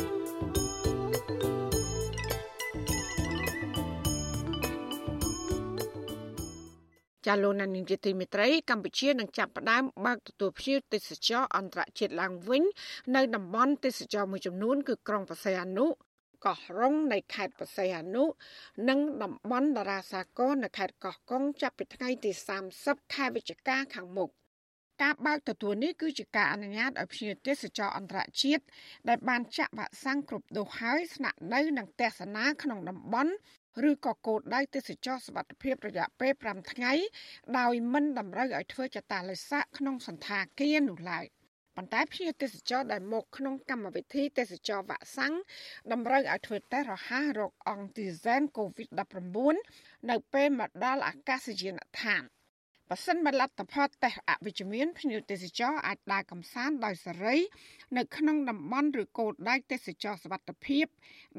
[7.31, 12.63] ចាលោកណានីជាទីមេត្រីកម្ពុជានឹងចាប់ផ្ដើមបើកទទួលភ្ញៀវទេសចរអន្តរជាតិឡើងវិញ
[13.15, 15.85] នៅតំបន់ទេសចរមួយចំនួនគឺក្រុងបរសៃអនុ
[16.45, 18.23] កោះរុងនៃខេត្តបរសៃអនុ
[18.89, 22.31] និងតំបន់តារាសាគរនៅខេត្តកោះកុងចាប់ពីថ្ងៃទី
[22.71, 24.29] 30ខែវិច្ឆិកាខាងមុខ
[25.01, 28.63] ការបើកទទួលនេះគឺជាការអនុញ្ញាតឲ្យភ្ញៀវទេសចរអន្តរជាតិ
[29.09, 33.33] ដែលបានចាក់វ៉ាក់សាំងគ្រប់ដូសហើយស្នាក់នៅនិងទស្សនាក្នុងតំបន់
[33.89, 36.93] ឬក៏គោលដៅទេសចរសវត្ថភាពរយៈពេល5ថ្ងៃ
[37.59, 41.25] ដោយមិនតម្រូវឲ្យធ្វើចតាឡេសាក្នុងសន្តាគារនោះឡើយ
[41.75, 45.33] ប៉ុន្តែភ្ញៀវទេសចរដែលមកក្នុងកម្មវិធីទេសចរវ៉ាក់សាំង
[45.91, 52.23] តម្រូវឲ្យធ្វើតេស្តរហ័សរោគអង់ទីសែន COVID-19 នៅពេលមកដល់អាកាសយានដ្ឋាន។
[52.93, 57.37] ប៉ះសិនបលទ្ធផលតេស្តអវិជ្ជមានភ្ញៀវទេសចរអាចដើរកំសាន្តដោយសេរី
[57.97, 60.85] នៅក្នុងតំបន់ឬគោលដៅទេសចរសវត្ថភាព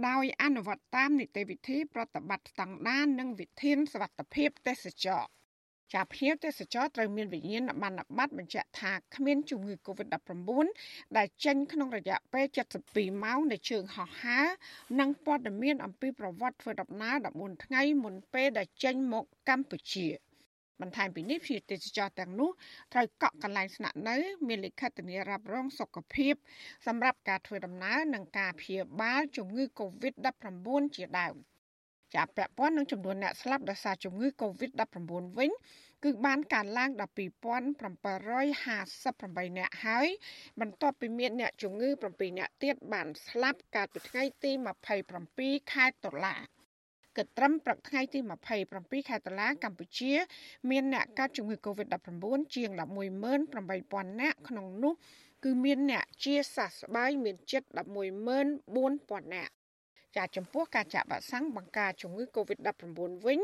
[0.08, 5.22] ដោយអនុវត្តតាមនីតិវិធីប្រតិបត្តិស្តង់ដារនិងវិធានសវត្ថភាពទេសចរ
[5.92, 10.66] ជាភ្ញៀវទេសចរត្រូវមានវិញ្ញាណប័ណ្ណបត្របញ្ជាក់ថាគ្មានជំងឺ Covid-19
[11.16, 12.46] ដែលចេញក្នុងរយៈពេល
[12.84, 14.46] 72ម៉ោងនៃជើងហោះហើរ
[15.00, 20.08] និងព័ត៌មានអំពីប្រវត្តិធ្វើដំណើរ14ថ្ងៃមុនពេលដែលចេញមកកម្ពុជា។
[20.82, 22.50] បន្ថែមពីនេះភ្ញៀវទេសចរទាំងនោះ
[22.92, 24.16] ត្រូវកក់កន្លែងស្នាក់នៅ
[24.48, 26.34] មានលិខិតធានារ៉ាប់រងសុខភាព
[26.86, 30.58] សម្រាប់ការធ្វើដំណើរនិងការព្យាបាលជំងឺ Covid-19
[30.96, 31.34] ជាដើម
[32.14, 35.50] ចាប់ពាក់ព័ន្ធនឹងចំនួនអ្នកស្លាប់ដោយសារជំងឺ Covid-19 វិញ
[36.04, 40.06] គឺបានកើនឡើងដល់2758អ្នកហើយ
[40.60, 44.50] បន្ទាប់ពីមានអ្នកជំងឺ7អ្នកទៀតបានស្លាប់កាលពីថ្ងៃទី
[45.12, 46.36] 27ខែតុលា
[47.16, 48.18] គិតត្រឹមព្រឹកថ្ងៃទី
[48.64, 50.12] 27ខែតុលាកម្ពុជា
[50.70, 52.70] មានអ្នកកើតជំងឺ Covid-19 ជាង
[53.46, 54.94] 118,000នាក់ក្នុងនោះ
[55.44, 57.62] គឺមានអ្នកជាសះស្បើយមានជិត
[58.28, 59.52] 114,000នាក់
[60.16, 62.82] ចាចំពោះការចាក់វ៉ាក់សាំងបង្ការជំងឺ Covid-19
[63.26, 63.40] វិញ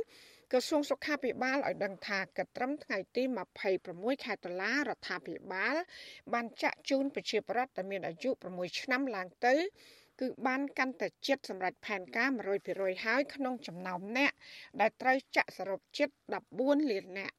[0.53, 3.23] ក្រសួងសុខាភិបាលឲ្យដឹងថាកត្រឹមថ្ងៃទី
[3.75, 5.75] 26ខែតុលារដ្ឋាភិបាល
[6.33, 9.55] បានចាក់ជូនប្រជាពលរដ្ឋដែលមានអាយុ6ឆ្នាំឡើងទៅ
[10.21, 12.29] គឺបានកាន់តែជាតិសម្រាប់ផែនការ
[12.67, 14.33] 100%ហើយក្នុងចំណោមអ្នក
[14.81, 16.13] ដែលត្រូវចាក់សរុបជាតិ
[16.53, 17.33] 14លានអ្នក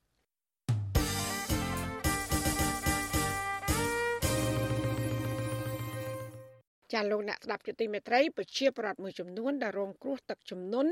[6.94, 10.92] ចាលោកអ្នកស្ដាប់យុតិមេត្រីប្រជាប្រដ្ឋមួយចំនួនដែលរងគ្រោះទឹកជំនន់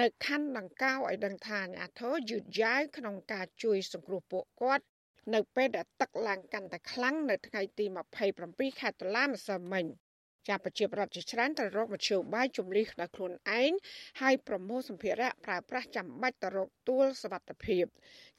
[0.00, 4.84] នៅខណ្ឌដង្កោឲ្យដឹងថាអាញាធរយឺតយ៉ាវក្នុងការជួយសង្គ្រោះពួកគាត់
[5.34, 7.84] នៅពេលដែលទឹកឡើងកាន់តែខ្លាំងនៅថ្ងៃទី
[8.32, 9.86] 27ខែតុលាម្សិលមិញ
[10.48, 13.72] ចាប្រជាប្រដ្ឋជាច្រើនត្រូវរកមធ្យោបាយជំលិះដល់ខ្លួនឯង
[14.20, 17.84] ហើយប្រមូលសម្ភារៈប្រើប្រាស់ចាំបាច់ទៅរកទួលសវត្ថភាព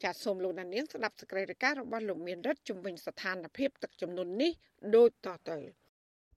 [0.04, 4.52] ចាសូមលោកដានៀងស្ដាប់សេចក្តីរាយការណ៍របស់លោកមានរិទ្ធជំវិញស្ថានភាពទឹកជំនន់នេះ
[4.96, 5.58] ដូចតទៅ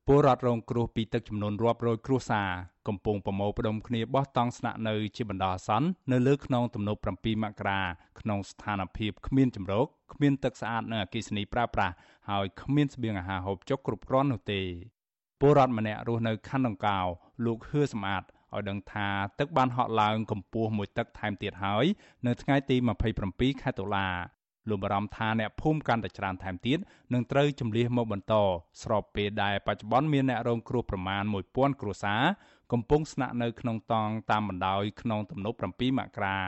[0.09, 2.51] ពលរដ្ឋរងគ្រោះពីទឹកជំនន់រាប់រយគ្រួសារ
[2.89, 7.81] កំពុងប្រមូលផ្ដុំគ្នាបោះតង់ស្នាក់នៅជាបណ្ដោះអាសន្ននៅលើខ្នងទំនប់7មករា
[8.21, 11.95] ក្នុងស្ថានភាពគ្មានជំរកគ្មានទឹកស្អាតនិងអគ្គិសនីប្រើប្រាស់
[12.31, 14.61] ហើយគ្មានស្បៀងអាហារហូបចុកគ្រប់គ្រាន់នោះទេ
[15.45, 17.01] ពលរដ្ឋម្នាក់រស់នៅខណ្ឌដង្កោ
[17.45, 21.85] លោកហឿសម្អាតឲ្យដឹងថាទឹកបានហក់ឡើងកម្ពស់មួយទឹកថែមទៀតហើយ
[22.27, 22.77] នៅថ្ងៃទី
[23.19, 24.09] 27ខែតុលា
[24.69, 26.79] លោកបារម្ភថាអ្នកភូមិកាន់តែច្រើនថែមទៀត
[27.13, 28.35] នឹងត្រូវជំលះមកបន្ត
[28.83, 32.23] ស្របពេលដែលបច្ចុប្បន្នមានអ្នករងគ្រោះប្រមាណ1000គ្រួសារ
[32.73, 36.39] កំពុងស្នាក់នៅក្នុងតង់តាមបណ្ដោយក្នុងទំនប់7មករា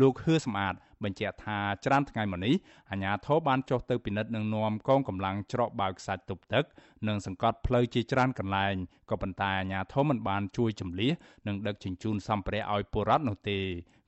[0.00, 2.54] លោកហឿសម្អាត បញ្ជាក់ថាច្រើនថ្ងៃមកនេះ
[2.90, 6.64] អាជ្ញាធរបានចុះទៅពិនិត្យនិងនាំកងកម្លាំងច្រកបើកខ្សាច់ទប់ទឹក
[7.08, 8.74] និងសង្កត់ផ្លូវជាច្រើនកន្លែង
[9.10, 11.12] ក៏ប៉ុន្តែអាជ្ញាធរមិនបានជួយជំលះ
[11.46, 13.58] និងដឹកជញ្ជូនសម្ភារៈឲ្យពលរដ្ឋនោះទេ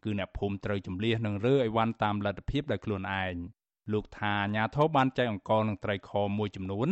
[0.04, 3.34] គឺអ្នកភូមិត្រូវជំលះនិងរើអីវ៉ាន់តាមលទ្ធភាពដោយខ្លួនឯង
[3.92, 6.88] លោកថាអាញាធរបានចែកអង្គនឹងត្រីខមួយចំនួន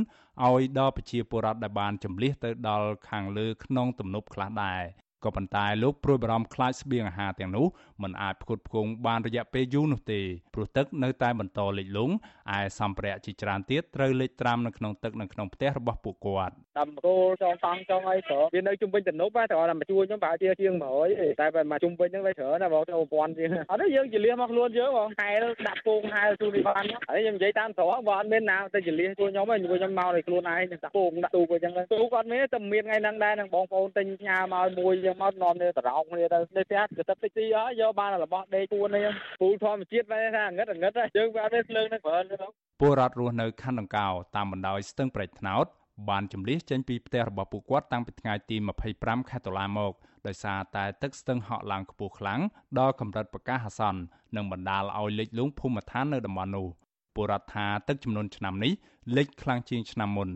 [0.47, 4.83] ឲ្យដល់ប្រជាពលរដ្ឋដែលបានជំលះទៅដល់ខាងលើក្នុងទំនប់ខ្លះដែរ
[5.25, 7.67] ក៏ប៉ុន្តែលោកព្រួយបារម្ភខ្លាចស្បៀងអាហារទាំងនោះ
[8.03, 10.21] មិនអាចផ្គត់ផ្គង់បានរយៈពេលយូរនោះទេ
[10.55, 12.15] ព្រោះទឹកនៅតែបន្តលិចលង់
[12.59, 20.75] ឯសម្ភារៈជាច្រើនទៀតត្រូវលិចត្រាំនៅក្នុងទឹកនៅក្នុងផ្ទះរបស់ពួកគាត់តាមគោលចងតង់ចងអីត្រូវវានៅជុំវិញទំនប់តែគាត់មកជួយខ្ញុំប្រហែលជាជាង
[21.09, 39.07] 100តែបើមកជុំវិញហ្នឹងវាច្រើនណាបងទៅ1000ជាងអត់ទេយើងជលះមកខ្លួនយើងបងហែលដាក់ពងហែលទូនេះបានហើយខ្ញុំនិយាយតាមត្រង់បងអត់មានណាទៅជលះជួយខ្ញុំទេជួយខ្ញុំមកដោយខ្លួនឯងដាក់ពងដាក់ទូអញ្ចឹងទូគាត់មានតែមានថ្ងៃហ្នឹងដែរនឹងបងប្អូនទិញផ្ញើមកមួយយើងមកនាំគ្នាតរោកគ្នាទៅនៅផ្ទះកទឹកតិចទីហើយយកបានរបស់ដេកពួននេះ
[39.41, 42.37] ពូលធម្មជាតិបែរថាងឹតងឹតយើងវាអត់មានភ្លើងនឹងប្រើទេ
[42.81, 45.67] ពលរដ្ឋរស់នៅខណ្ឌដង្កោតាមបណ្ដោយស្ទឹងប្រេចថ្នោត
[46.11, 48.57] បានជំលះចេញពីផ្ទះរបស់ពួកគាត់តាំងពីថ្ងៃទី
[48.93, 49.93] 25ខែតុលាមក
[50.27, 52.41] ដោយសារតែទឹកស្ទឹងហក់ឡើងខ្ពស់ខ្លាំង
[52.79, 54.01] ដល់កម្រិតប្រកាសអាសន្ន
[54.37, 56.67] និងបណ្ដាលឲ្យលិចលង់ភូមិឋាននៅតំបន់នោះ
[57.15, 58.73] ពលរដ្ឋថាទឹកចំនួនឆ្នាំនេះ
[59.17, 60.31] លិចខ្លាំងជាងឆ្នាំមុន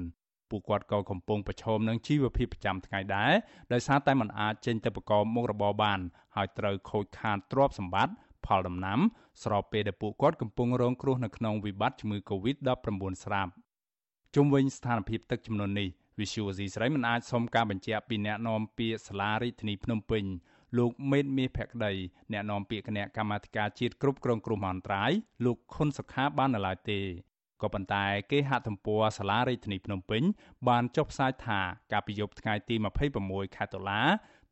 [0.53, 3.33] ពួកគាត់ក៏កំពុងប្រឈមនឹងជីវភាពប្រចាំថ្ងៃដែរ
[3.73, 6.01] ដោយសារតែមិនអាចចេញទៅប្រកបមុខរបរបាន
[6.37, 8.15] ហើយត្រូវខូចខាតទ្រព្យសម្បត្តិ
[8.47, 8.99] ផលដំណាំ
[9.43, 13.53] ស្របពេលដែលពួកគាត់កំពុងរងគ្រោះនៅក្នុងវិបត្តិជំងឺ Covid-19 ស្រាប់
[14.35, 15.89] ជុំវិញស្ថានភាពទឹកចំនួននេះ
[16.19, 20.25] Visual C ស្រីមិនអាចសុំការបញ្ជាក់ពីអ្នកនាំពាក្យសាលារាជធានីភ្នំពេញ
[20.79, 21.93] លោកមេតមាសភក្តី
[22.33, 25.13] អ្នកនាំពាក្យគណៈកម្មាធិការជាតិគ្រប់គ្រងគ្រោះមហន្តរាយ
[25.45, 27.01] លោកខុនសុខាបាននៅឡើយទេ
[27.63, 30.23] ក៏ប៉ុន្តែគេហទំព័រសាលារាជធានីភ្នំពេញ
[30.69, 31.61] បានចុះផ្សាយថា
[31.93, 32.75] កាលពីយប់ថ្ងៃទី
[33.17, 34.03] 26ខែតុលា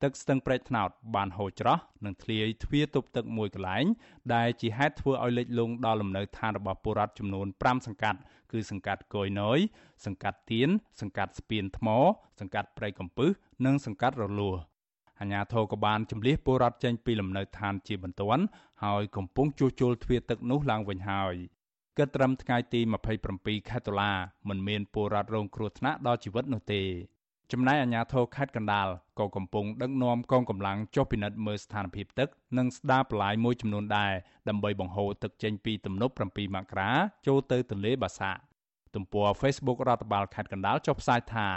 [0.03, 3.85] ទឹកស្ទឹងប្រេកថ្នោតបានហូរច្រោះនិងធ្លាយទ្វារទប់ទឹកមួយកន្លែង
[4.35, 8.19] ដែលជាហេតុធ្វើឲ្យលិចលង់ដល់លំនៅឋានរបស់ពលរដ្ឋចំនួន5សង្កាត់
[8.53, 9.59] គឺសង្កាត់កយណយ
[10.07, 10.69] សង្កាត់ទៀន
[11.01, 11.89] សង្កាត់ស្ពានថ្ម
[12.41, 13.31] សង្កាត់ព្រៃកំពឹស
[13.67, 14.57] និងសង្កាត់រលួស
[15.21, 18.45] អាជ្ញាធរក៏បានជំលះពលរដ្ឋចេញពីលំនៅឋានជាបន្ទាន់
[18.85, 21.35] ហើយកំពុងជួសជុលទ្វារទឹកនោះឡើងវិញហើយ
[22.01, 22.81] គិតត្រឹមថ្ងៃទី
[23.27, 24.13] 27ខែតុលា
[24.49, 26.83] មិនមានពលរដ្ឋរងគ្រោះថ្នាក់ដល់ជីវិតនោះទេ
[27.53, 34.13] ចំណែកអាជ្ញាធរខេត្តកណ្ដាលក៏កំពុងដឹកនាំកងកម្លាំងចុះពិនិត្យមើលស្ថានភាពទឹក និងស្ដារបន្លាយមួយចំនួនដែរ
[34.49, 36.91] ដើម្បីបង្ហូរទឹកចេញពីទំនប់7មករា
[37.27, 38.41] ចូលទៅទន្លេបាសាក់
[38.95, 41.49] ទំព័រ Facebook រដ្ឋបាលខេត្តកណ្ដាលចុះផ្សាយថា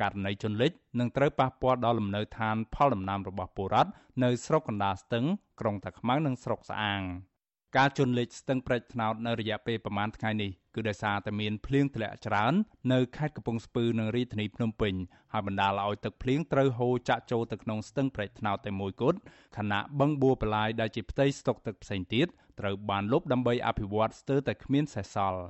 [0.00, 3.90] ករណីជន់លិចនឹងត្រូវប៉ះពាល់ដល់លំនៅឋានផលដំណាំរបស់ពលរដ្ឋ
[4.24, 5.24] នៅស្រុកកណ្ដាលស្ទឹង
[5.60, 7.02] ក្រុងតាខ្មៅនិងស្រុកស្អាង។
[7.76, 12.52] ការជន់លិចស្ទឹងប្រេចថ្នោតនៅរយៈពេលប្រមាណថ្ងៃនេះគឺដោយសារតែមានភ្លៀងធ្លាក់ច្រើន
[12.92, 14.94] នៅខេត្តកំពង់ស្ពឺនិងរាជធានីភ្នំពេញ
[15.32, 19.18] ហើយបណ្ដាលឲ្យទឹកភ្លៀងត្រូវហូរចាក់ចូលទៅក្នុងស្ទឹងប្រេចថ្នោតតែមួយគត់
[19.56, 22.26] ខណៈបឹងបួរបលាយដែលជាផ្ទៃស្តុកទឹកផ្សេងទៀត
[22.60, 25.42] ត្រូវបានលុបដើម្បីអភិវឌ្ឍស្ទើរតែគ្មានសេសសល់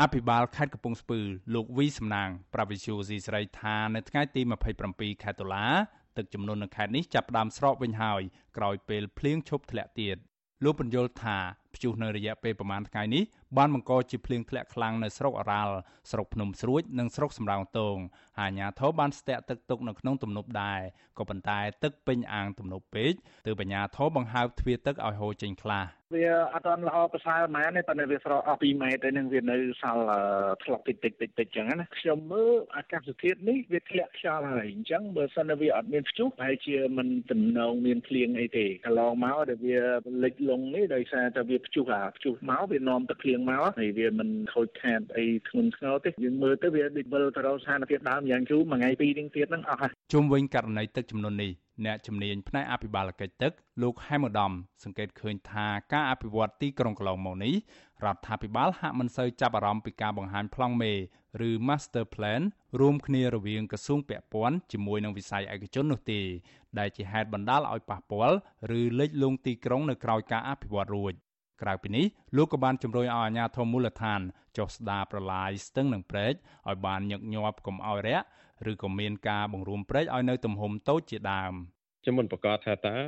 [0.00, 1.20] អភិបាលខេត្តកំពង់ស្ពឺ
[1.54, 4.40] លោកវីសំណាងប្រាវិជូស៊ីស្រីថានៅថ្ងៃទី
[4.82, 5.66] 27ខែតុលា
[6.16, 8.22] ទឹកចំនួននៅខេត្តនេះចាប់ផ្ដើមស្រកវិញហើយ
[8.56, 10.18] ក្រោយពេលភ្លៀងឈប់ធ្លាក់ទៀត
[10.64, 11.38] លោកបញ្យល់ថា
[11.74, 13.22] ព្យុះនៅរយៈពេលប្រមាណថ្ងៃនេះ
[13.56, 15.74] បានបង្កជាភ្លៀងធ្លាក់ខ្លាំងនៅស្រុកអរ៉ាល់
[16.10, 17.96] ស្រុកភ្នំស្រួចនិងស្រុកសំរោងទង
[18.38, 20.80] ហើយអាជ្ញាធរបានស្ទាក់ទឹកទុកនៅក្នុងទំនប់ដែរ
[21.18, 23.12] ក៏ប៉ុន្តែទឹកពេញអាងទំនប់ពេក
[23.46, 30.04] ទើបអាជ្ញាធរបង្ហើបទ្វារទឹកឲ្យហូរចេញខ្លះ វាអត់ទាន់ល្អប្រសើរហ្មងទេប៉ុន្តែវាស្រកអស់2ម៉ែត្រទៅនឹងវានៅសល់
[30.62, 39.78] ធ្លាក់តិចតិចតិចតិចចឹងណាខ្ញុំមើលអាកាសធាតុនេះវាធ្លាក់ខ្យល់ហើយអញ្ចឹងបើសិនតែវាអត់មានព្យុះហើយជាមិនតំណងមានភ្លៀងអីទេកន្លងមកដែលវា
[40.24, 51.50] លិចលង់នេះដោយសារតែវាព្យុះអាព្យុះមកវានាំទឹកភ្លៀងមកហើយវាមិនខូចខាតអីធ្ងន់ធ្ងរទេយើងមើលទៅវាដូចវិលទៅរកស្ថានភាពដើមយ៉ាងយូរមួយថ្ងៃពីរនេះទៀតហ្នឹងអស់ហើយជុំវិញករណីទឹកចំនួននេះ
[51.84, 54.52] អ្នកជំនាញផ្នែកអភិបាលកិច្ចទឹកលោកហែមឧត្តម
[54.84, 57.54] សង្កេតឃើញថាការអភិវឌ្ឍទីក្រុងកន្លងមកនេះ
[58.04, 60.92] រដ្ឋាភិបាលហាក់មិនសូវចាប់អារម្មណ៍ពីការបង្ហាញប្លង់មេ
[61.48, 62.42] ឬ Master Plan
[62.80, 66.20] រួមគ្នារវាងក្រសួងពាក់ព័ន្ធជាមួយនឹងវិស័យឯកជននោះទេ
[66.78, 68.36] ដែលជាហេតុបណ្ដាលឲ្យប៉ះពាល់
[68.78, 71.14] ឬលិចលង់ទីក្រុងនៅក្រៅការអភិវឌ្ឍរួច
[71.62, 74.20] ក្រៅពីនេះលោកក៏បានជំរុញឲ្យអាជ្ញាធរមូលដ្ឋាន
[74.56, 76.34] ចុះស្ដារប្រឡាយស្ទឹងនិងព្រែក
[76.68, 78.26] ឲ្យបានញឹកញាប់កុំឲ្យរាក់
[78.70, 81.54] ឬក៏មានការបង្រួមព្រែកឲ្យនៅទំហំតូចជាដើម។
[82.04, 82.98] ខ្ញុំមិនប្រកាសថាតើ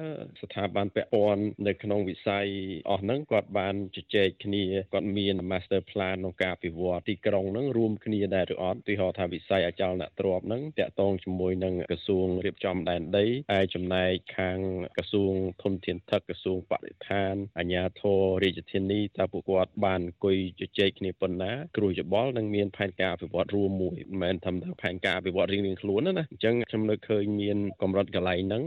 [0.43, 2.47] ស្ថាប័នពាក់ព័ន្ធនៅក្នុងវិស័យ
[2.91, 14.59] អស់ហ្នឹងគាត់បានជជែកគ្នាគាត់មាន master plan ក្នុងការពិវត្តទីក្រុងហ្នឹងរួមគ្នាដែរឬអត់ទីហៅថាវិស័យអចលនទ្រព្យហ្នឹងតាក់ទងជាមួយនឹងក្រសួងរៀបចំដែនដីហើយចំណែកខាង
[14.97, 24.53] ក្រសួងធនធានទឹកក្រសួងបរិស្ថានអាជ្ញាធររាជធានីតើពួកគាត់បានអង្គុយជជែកគ្នាប៉ុណ្ណាគ្រូយោបល់នឹងមានផែនការអភិវឌ្ឍរួមមួយមិនមែនថា
[24.83, 28.65] ផែនការអភិវឌ្ឍរៀងៗខ្លួនណាអញ្ចឹងខ្ញុំនៅឃើញមានកម្រិតកន្លែងហ្នឹង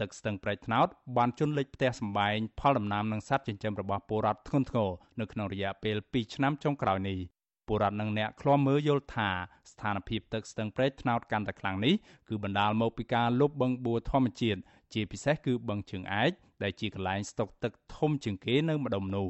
[0.00, 7.18] ទឹកស្ទឹងប្រែកថ្នោតបានជន់លិចផ្ទះសម្បែងផលដំណាំនិងសត្វចិញ្ចឹមរបស់ពលរដ្ឋធ្ងន់ធ្ងរនៅក្នុងរយៈពេល2ឆ្នាំចុងក្រោយនេះ
[7.66, 9.30] ពលរដ្ឋនិងអ្នកឃ្លាំមើលយល់ថា
[9.70, 11.94] ស្ថានភាពទឹកស្ទឹងប្រែកថ្នោតកាន់តែខ្លាំងនេះ
[12.28, 14.60] គឺបណ្ដាលមកពីការលុបបឹងបួធម្មជាតិ
[14.94, 16.32] ជាពិសេសគឺបឹងជើងឯក
[16.62, 19.28] ដែលជាកន្លែងស្តុកទឹកធំជាងគេនៅម្ដុំនោះ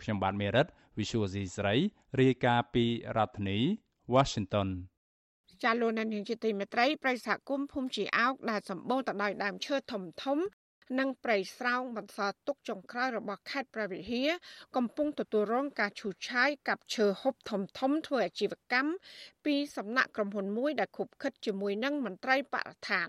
[0.00, 0.66] ខ្ញុំបាទមេរិត
[0.98, 1.74] Visual C ស្រី
[2.20, 2.84] រាយការណ៍ពី
[3.16, 3.58] រដ្ឋធានី
[4.14, 4.68] Washington
[5.64, 10.38] ចាលោកនាងជាទីមេត្រីប្រិយសហគមន៍ភូមិជាអោកដែលសម្បូរទៅដោយដើមឈើធំធំ
[10.98, 14.28] និងព្រៃស្រោងបន្សល់ទុកចុងក្រោយរបស់ខេត្តព្រះវិហារ
[14.76, 18.92] កំពុងទទួលរងការឈូសឆាយกับឈើហូបធំធំធ្វើអាជីវកម្ម
[19.44, 23.08] ពីសំណាក់ក្រុមហ៊ុនមួយដែលខុបខិតជាមួយនឹងមន្ត្រីបរិស្ថាន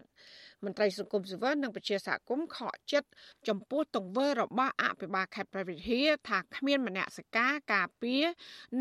[0.64, 3.08] មន្ត្រីសង្គមស៊ីវិលនិងប្រជាសហគមន៍ខកចិត្ត
[3.48, 8.24] ចំពោះទង្វើរបស់អភិបាលខេត្តព្រះវិហារថាគ្មានមនសិការការពារ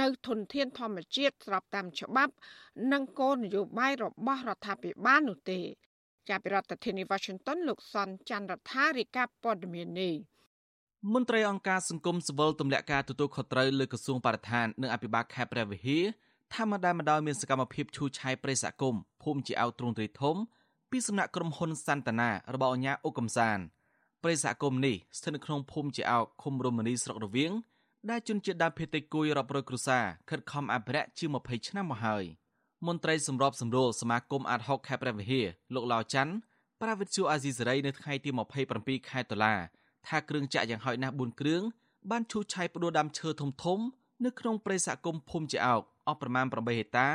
[0.01, 2.33] នៅធនធានធម្មជាតិស្របតាមច្បាប់
[2.93, 5.61] និងគោលនយោបាយរបស់រដ្ឋាភិបាលនោះទេ
[6.29, 10.15] ចាប់ពីរដ្ឋធានី Washington លោកសនច័ន្ទរដ្ឋារាយការណ៍ព័ត៌មាននេះ
[11.15, 16.05] មន្ត្រីអង្គការសង្គមស៊ីវិលទម្លាក់ការទទួលខុសត្រូវលើក្រសួងបរិស្ថាននិងអភិបាលខេត្តព្រះវិហារ
[16.55, 20.37] ថាមិនដែលម្ដងមានសកម្មភាពឈូសឆាយប្រិយសហគមន៍ភូមិជាអោទ្រង់ទ្រីធំ
[20.97, 23.59] ពីសំណាក់ក្រុមហ៊ុនសន្តានារបស់អញ្ញាអុកកំសាន
[24.23, 27.53] ប្រិយសហគមន៍នេះស្ថិតនៅក្នុងភូមិជាអោកឃុំរមនីស្រុករវៀង
[28.11, 32.25] ដែលជនជាតិដើមភាគតិចគួយរាប់រយគ្រួសារខិតខំអភិរក្សជាង20ឆ្នាំមកហើយ
[32.87, 36.35] មន្ត្រីសម្របសម្រួលសមាគមអាត60ខេត្តព្រះវិហារលោកឡាវច័ន្ទ
[36.81, 38.31] ប្រាវិទ្យាអាស៊ីសេរីនៅថ្ងៃទី
[38.71, 39.55] 27ខែតុលា
[40.07, 41.63] ថាគ្រឿងចាក់យ៉ាងហោចណាស់4គ្រឿង
[42.11, 43.79] បានឈូសឆាយផ្ដួលដើមឈើធំធំ
[44.25, 47.09] នៅក្នុងព្រៃសហគមន៍ភូមិជាអោកអស់ប្រមាណ8ហិកតា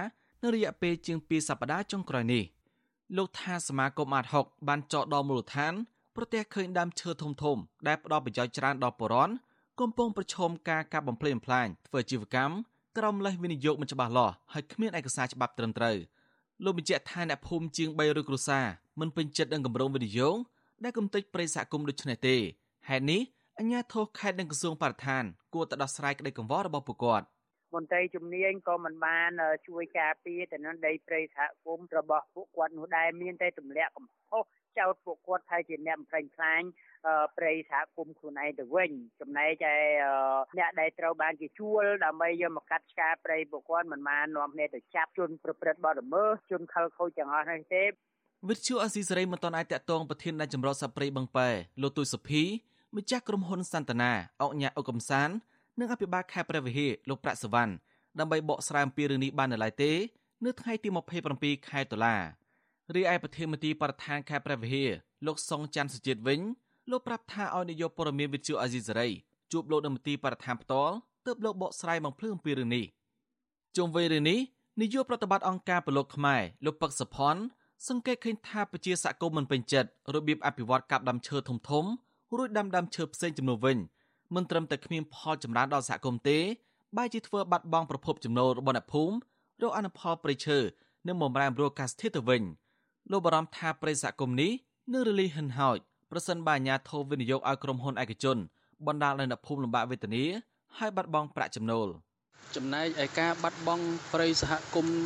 [0.44, 2.46] នៅរយៈពេលជាង2សប្តាហ៍ចុងក្រោយនេះ។
[3.18, 5.74] លោកថាសមាគមអាត60បានចោទដល់មូលដ្ឋាន
[6.16, 9.34] ប្រទះឃើញដើមឈើធំធំដែលផ្ដល់ប្រយោជន៍ច្រើនដល់ប្រជាពលរដ្ឋ
[9.80, 12.54] កំពុងប្រឈមការកាប់បំផ្លិចបំផ្លាញធ្វើជីវកម្ម
[12.98, 15.98] ក្រោមលេសវិនិយោគមិនច្បាស់លាស់ហើយគ្មានឯកសារច្បាប់ត្រឹមត្រូវ
[16.64, 18.66] លោកបញ្ជាក់ថាអ្នកភូមិជាង300គ្រួសារ
[19.00, 20.36] មិនពេញចិត្តនឹងគម្រោងវិនិយោគ
[20.84, 22.36] ដែលគំតិចប្រិយសហគមន៍ដូចនេះទេ
[22.90, 23.22] ហេតុនេះ
[23.60, 27.26] អញ្ញាធិខេត្តនិងក្រសួងបរិស្ថានគួរតែដោះស្រាយក្តីកង្វល់របស់ពួកគាត់។
[27.74, 29.32] មន្ត្រីជំនាញក៏មិនបាន
[29.68, 34.44] ជួយការពារទៅនឹងដីព្រៃសហគមន៍របស់ពួកគាត់នោះដែរមានតែទម្លាក់កំហុស
[34.80, 36.62] ចោទពួកគាត់ថាជាអ្នកបំផ្លិចខ្លាញ
[37.38, 39.76] ព្រៃសហគមន៍ខ្លួនឯងទៅវិញចំណែកឯ
[40.58, 47.84] អ្នកដែលត្រូវបានគេជួលដើម្បីយកមកកាត់ឆ្ការព្រៃពួកគាត់មិនបាននាំគ្នាទៅចាប់ជនប្រព្រឹត្តបទល្មើសជនខិលខូចទាំងអស់នេះទេ
[48.50, 51.50] វិទ្យុអស៊ីសេរីមិនទាន់អាចតាក់ទងប្រធាននៃចម្រុះសព្រៃបឹងប៉ែ
[51.82, 52.44] លោកទុយសុភី
[52.98, 55.30] ម្ចាស់ក្រុមហ៊ុនសន្តានាអុកញ៉ាអុកកំសាន
[55.80, 57.74] និងអភិបាលខេត្តព្រះវិហារលោកប្រាក់សវណ្ណ
[58.20, 59.92] ដើម្បីបកស្រាយអំពីរឿងនេះបាននៅឡើយទេ
[60.46, 60.90] នៅថ្ងៃទី
[61.30, 62.16] 27ខែតុលា
[62.96, 64.92] រីឯប្រធានមន្ត្រីបរដ្ឋានខេត្តព្រះវិហារ
[65.26, 66.40] លោកសុងច័ន្ទសុជាតិវិញ
[66.92, 69.10] លោកប្រាប់ថាឲ្យនាយកព័ត៌មានវិទ្យុអាស៊ីសេរី
[69.52, 72.86] ជួបលោកនៅមន្ត្រីបរដ្ឋានផ្ទាល់ទើបលោកបកស្រាយបំភ្លឺអំពីរឿងនេះ
[73.78, 74.40] ជុំវិញរឿងនេះ
[74.82, 77.42] នាយកប្រតិបត្តិអង្គការពលរដ្ឋខ្មែរលោកពឹកសុផាន់
[77.88, 81.86] សង្កេតឃើញថាប្រជាសកម្មមិនពេញចិត្តរបៀបអភិវឌ្ឍកាប់ដាំឈើធំធំ
[82.38, 83.78] រួចដាំដើមឈើផ្សេងចំនួនវិញ
[84.36, 86.40] មិនត្រឹមតែគ្មានផលចម្រើនដល់សហគមន៍ទេ
[86.98, 89.16] បែរជាធ្វើបាត់បង់ប្រភពចំណូលរបស់អ្នកភូមិ
[89.62, 90.58] រកអនុផលព្រៃឈើ
[91.08, 92.44] និងបំរែបំរួលអាកាសធាតុទៅវិញ
[93.12, 94.52] លោកបារម្ភថាព្រៃសហគមន៍នេះ
[94.94, 95.78] នឹងរលីហិនហោច
[96.12, 98.38] ប្រសិនបើអាជ្ញាធរវិនិយោគឲ្យក្រុមហ៊ុនឯកជន
[98.88, 100.24] បណ្ដាលឲ្យអ្នកភូមិលំបាកវេទនា
[100.78, 101.88] ហើយបាត់បង់ប្រាក់ចំណូល។
[102.56, 104.98] ចំណែកឯការបាត់បង់ព្រៃសហគមន៍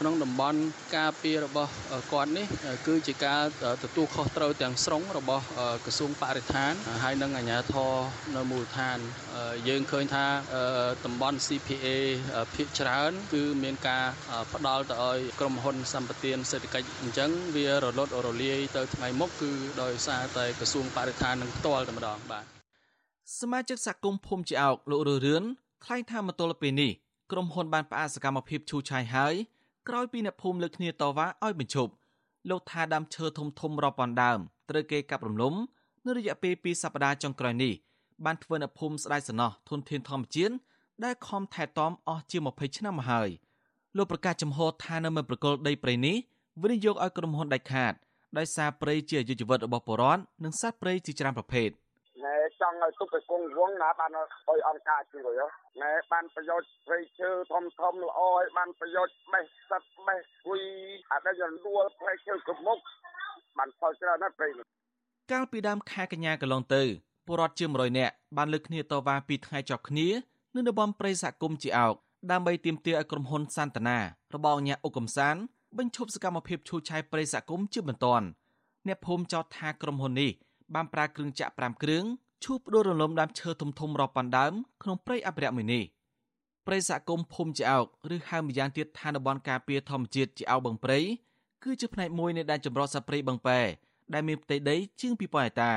[0.00, 0.60] ក្នុងតំបន់
[0.96, 1.72] ការពាររបស់
[2.12, 2.46] គាត់នេះ
[2.86, 3.42] គឺជាការ
[3.84, 5.44] ទទួលខុសត្រូវទាំងស្រុងរបស់
[5.84, 6.72] ក្រសួងបរិស្ថាន
[7.04, 7.94] ហើយនិងអាជ្ញាធរ
[8.36, 8.98] នៅមូលដ្ឋាន
[9.68, 10.26] យើងឃើញថា
[11.04, 11.86] តំបន់ CPA
[12.54, 14.04] ភាគច្រើន គឺមានការ
[14.52, 19.50] ផ្ដាល់ទៅឲ្យក្រុមហ៊ុនសម្បត្តិសេដ្ឋកិច្ចអញ្ចឹងវារលត់រលាយទៅថ្ងៃមុខគឺ
[19.82, 22.44] ដោយសារតែក្រសួងបរិស្ថាននឹងផ្ទាល់តែម្ដងបាទ
[23.40, 25.44] សមាជិកសហគមន៍ភូមិជាអោកលោកររឿន
[25.84, 26.90] ថ្លែងថាមកទល់ពេលនេះ
[27.32, 29.34] ក្រុមហ៊ុនបានផ្អាកសកម្មភាពឈូសឆាយហើយ
[29.88, 31.92] ក្រោយពីអ្នកភូមិលើកគ្នាតវ៉ាឲ្យបញ្ឈប់
[32.50, 34.38] លោកថាដើមឈើធំធំរាប់ពាន់ដើម
[34.70, 35.54] ត្រូវគេកាប់រំលំ
[36.06, 37.72] នៅរយៈពេល2សប្តាហ៍ចុងក្រោយនេះ
[38.24, 40.54] បានធ្វើអ្នកភូមិស្ដាយសំណោះធនធានធម្មជាតិ
[41.04, 43.28] ដែលខំថែទាំអស់ជា20ឆ្នាំមកហើយ
[43.96, 46.16] លោកប្រកាសចំហថានៅមិនប្រកុលដីព្រៃនេះ
[46.62, 47.92] វិនិយោគឲ្យក្រុមហ៊ុនដាច់ខាត
[48.38, 51.76] ដោយសារព្រៃជាអាយុជីវិតរបស់ប្រជាពលរដ្ឋនិងសត្វព្រៃជាច្រើនប្រភេទណែ
[52.60, 55.40] ចង់ឲ្យទុកឲ្យគង់វងណាបានឲ្យអង្គការជួយ
[55.82, 60.60] ណែបានប្រយោជន៍ព្រៃឈើធំធំល្អឲ្យបានប្រយោជន៍បេះសត្វបេះគួយ
[61.10, 62.78] អត់ឲ្យដួលព្រៃឈើគ្រប់មុខ
[63.58, 64.48] បានផលច្រើនណាស់ព្រៃ
[65.32, 66.82] កាលពីដើមខែកញ្ញាកន្លងទៅ
[67.26, 70.08] ពលរដ្ឋជា100នាក់បានលើកគ្នាតវ៉ាពីថ្ងៃជាប់គ្នា
[70.54, 71.94] នៅតំបន់ព្រៃសហគមន៍ជាអោក
[72.30, 73.98] ដើម្បីទាមទារឲ្យក្រុមហ៊ុនសាន់តានា
[74.34, 75.36] របស់អង្គការអុកកំសាន
[75.78, 78.26] បញ្ឈប់សកម្មភាពឈូសឆាយព្រៃសហគមន៍ជាបន្ទាន់
[78.86, 80.30] អ្នកភូមិចោទថាក្រុមហ៊ុននេះ
[80.74, 82.04] បានប្រើគ្រឿងចាក់5គ្រឿង
[82.44, 85.84] ឈូសផ្ដួលរំលំដើមឈើធំធំរាប់ពាន់ដើមក្នុងព្រៃអភិរក្សមួយនេះ
[86.66, 90.98] ព្រៃសហគមន៍ភូមិជាអោកឬហៅម្យ៉ាងទៀតថាតំបន់ការពារធម្មជាតិជាអោកបឹងព្រៃ
[91.64, 93.60] គឺជាផ្នែកមួយនៃដែនចម្រុះសត្វព្រៃបឹងប៉ែ
[94.14, 95.72] ដែលមានផ្ទៃដីជាង2000ហិកតា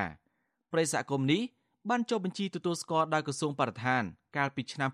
[0.72, 1.42] ព្រៃសហគមន៍នេះ
[1.90, 4.04] បានចុះបញ្ជីទទួលស្គាល់ដោយក្រសួងបរិស្ថាន
[4.38, 4.90] កាលពីឆ្នាំ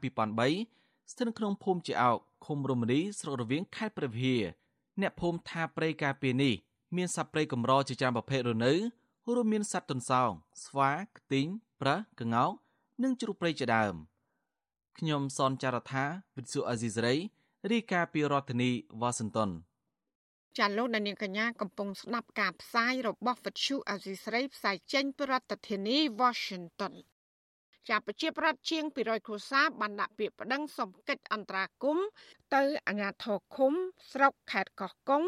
[0.53, 4.43] 2003ស្ថិតក្នុងភូមិជាអោកឃុំរមនីស្រុករវៀងខេត្តព្រះវិហារ
[5.01, 6.53] អ្នកភូមិថាព្រៃការពារនេះ
[6.95, 8.73] មានសត្វព្រៃកម្រជាច្រើនប្រភេទរនៅ
[9.35, 10.31] រួមមានសត្វទន្សោង
[10.65, 11.47] ស្វាខ្ទីង
[11.81, 12.51] ប្រើសក្ងោក
[13.03, 13.95] និងជ្រូកព្រៃជាដើម
[14.97, 17.15] ខ្ញុំសនចាររថាវិទ្យុអេស៊ីសរ៉ៃ
[17.71, 19.49] រីកាពីរដ្ឋធានីវ៉ាស៊ីនតោន
[20.57, 26.93] ចាលោកនាងកញ្ញាកំពុងស្ដាប់ការផ្សាយរបស់វិទ្យុអេស៊ីសរ៉ៃផ្សាយចេញពីរដ្ឋធានី Washington
[27.89, 32.07] ចាប់ប្រជាប្រដ្ឋជាង200គ្រួសារបានដាក់ពាក្យប្តឹងសុំកិច្ចអន្តរាគមន៍
[32.55, 33.73] ទៅអាជ្ញាធរឃុំ
[34.11, 35.23] ស្រុកខេត្តកោះកុង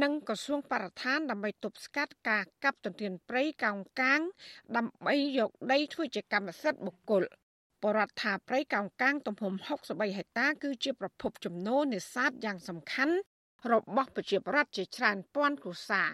[0.00, 4.20] និងក្រសួងបរិស្ថានដើម្បីទប់ស្កាត់ការកាប់ទន្ទ្រានព្រៃកោងកាង
[4.76, 7.22] ដើម្បីយកដីធ្វើជាកម្មសិទ្ធិបុគ្គល
[7.82, 13.16] បរដ្ឋថាព្រៃកោងកាងទំហំ63ហិកតាគឺជាប្រភពចំណូលនេសាទយ៉ាងសំខាន់
[13.72, 16.08] របស់ប្រជាប្រដ្ឋជាច្រើនពាន់គ្រួសារ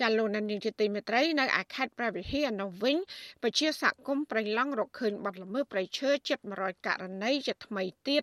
[0.00, 2.96] ចាលោកនានីជាទីមេត្រីនៅឯខេត្តព្រះវិហារនៅវិញ
[3.42, 8.22] ពជាសហគមន៍ប្រៃឡង់រកឃើញបាត់ល្មើសប្រៃឈើជិត100ករណីជាថ្មីទៀត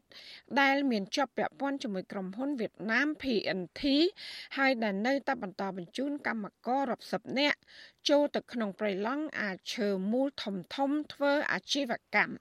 [0.62, 3.82] ដែលមានជាប់ពាក់ព័ន្ធជាមួយក្រុមហ៊ុនវៀតណាម PNT
[4.58, 7.58] ហើយដែលនៅតែបន្តបញ្ជូនកម្មកររាប់សិបនាក់
[8.10, 12.36] ចូលទៅក្នុងប្រៃឡង់អាចឈើមូលធំធំធ្វើអាជីវកម្ម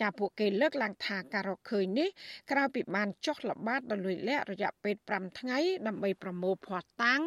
[0.00, 2.08] ចាពួកគេលើកឡើងថាការរកឃើញនេះ
[2.50, 7.20] ក្រៅពីបានចុះល្បាតដល់លួយលាក់រយៈពេល5ថ្ងៃដើម្បីប្រមូលភ័ស្តុតាង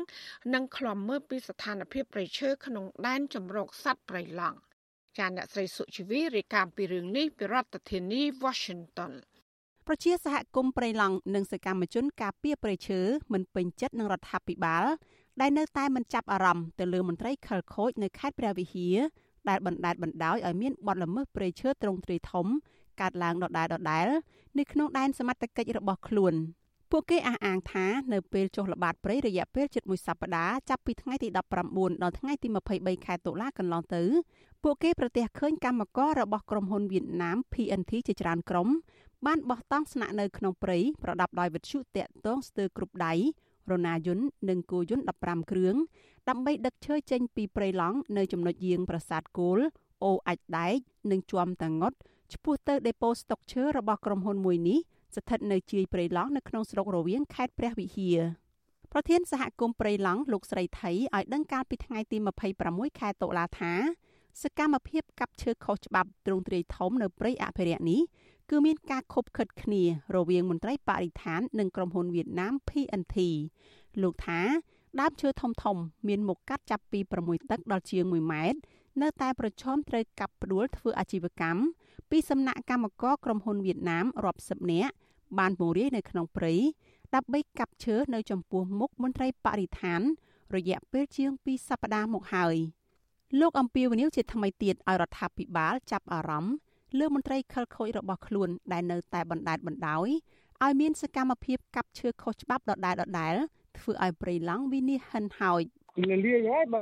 [0.53, 4.57] និងឃ្លាំមើលពីស្ថានភាពប្រៃឈើក្នុងដែនជម្រកសត្វប្រៃឡង់
[5.17, 9.13] ចាអ្នកស្រីសុជីវីរាយការណ៍ពីរឿងនេះពីរដ្ឋធានី Washington
[9.87, 12.99] ប្រជាសហគមន៍ប្រៃឡង់និងសកម្មជនការពារប្រៃឈើ
[13.33, 14.85] មិនពេញចិត្តនឹងរដ្ឋាភិបាល
[15.41, 18.97] ដែលនៅតែមិនចាប់អារម្មណ៍ទៅលើមន្ត្រីខិលខូចនៅខេត្តព្រះវិហារ
[19.49, 22.47] ដែលបណ្ដេតបណ្ដោយឲ្យមានបទល្មើសព្រៃឈើទ្រង់ទ្រាយធំ
[23.01, 24.07] កើតឡើងដដែលដដែល
[24.59, 26.33] នៅក្នុងដែនសមត្ថកិច្ចរបស់ខ្លួន
[26.91, 34.03] ពួកគេអះអាងថានៅពេលចុះល្បាតព្រៃរយៈពេលជិតមួយសប្តាហ៍ចាប់ពីថ្ងៃទី19ដល់ថ្ងៃទី23ខែតុលាកន្លងទៅ
[34.63, 38.67] ពួកគេប្រទះឃើញកម្មកររបស់ក្រុមហ៊ុនវៀតណាម PNT ជាច្រើនក្រុម
[39.25, 43.13] បានបោះតង់ស្នាក់នៅក្នុងព្រៃប្រដាប់ដោយវិទ្យុតាក់ទងស្ទើរគ្រប់ដៃ
[43.71, 45.75] រណាយន្តនិងគោយន្ត15គ្រឿង
[46.29, 49.59] ដើម្បីដឹកឈើចេញពីព្រៃឡង់នៅចំណុចយាងប្រាសាទគោល
[50.03, 50.75] អូអាចដែក
[51.11, 51.93] និងជួមតាងុត
[52.33, 54.79] ឆ្ពោះទៅដេប៉ូស្តុកឈើរបស់ក្រុមហ៊ុនមួយនេះ
[55.15, 58.19] ស្ថិតនៅជាយព្រៃឡង់នៅក្នុងស្រុករវៀងខេត្តព្រះវិហារ
[58.91, 62.17] ប្រធានសហគមន៍ព្រៃឡង់លោកស្រីថៃឲ្យដឹងកាលពីថ្ងៃទី
[62.59, 63.73] 26ខែតុលាថា
[64.43, 68.01] សកម្មភាពកាប់ឈើខុសច្បាប់ទ្រង់ទ្រាយធំនៅព្រៃអភិរក្សនេះ
[68.49, 69.81] គឺមានការខົບខិតគ្នា
[70.15, 73.17] រវាងមន្ត្រីបរិស្ថាននិងក្រុមហ៊ុនវៀតណាម PNT
[74.01, 74.41] លោកថា
[74.99, 75.77] ដើមឈើធំធំ
[76.07, 78.59] មានមុខកាត់ចាប់ពី6ទឹកដល់ជាង1ម៉ែត្រ
[79.01, 81.61] នៅតែប្រឈមត្រូវកាប់ផ្ដួលធ្វើអាជីវកម្ម
[82.09, 84.93] ពីសំណាក់កម្មករក្រុមហ៊ុនវៀតណាមរាប់សិបនាក់
[85.39, 86.55] បានពង្រាយនៅក្នុងព្រៃ
[87.15, 90.01] ដើម្បីកាប់ឈើនៅចំពោះមុខមន្ត្រីបរិស្ថាន
[90.55, 92.55] រយៈពេលជាង2សប្តាហ៍មកហើយ
[93.39, 96.55] លោកអំពីវនីវជាថ្មីទៀតឲ្យរដ្ឋាភិបាលចាប់អារម្មណ៍
[96.99, 100.07] លើមន្ត្រីខិលខូចរបស់ខ្លួនដែលនៅតែបណ្តែតបណ្ដោយ
[100.63, 103.35] ឲ្យមានសកម្មភាពកាប់ឈើខុសច្បាប់ដដែលដដែល
[103.79, 105.63] ធ្វើឲ្យព្រៃឡង់វិនិច្ឆ័យហិនហោច
[106.05, 106.81] លាលាយហើយបើ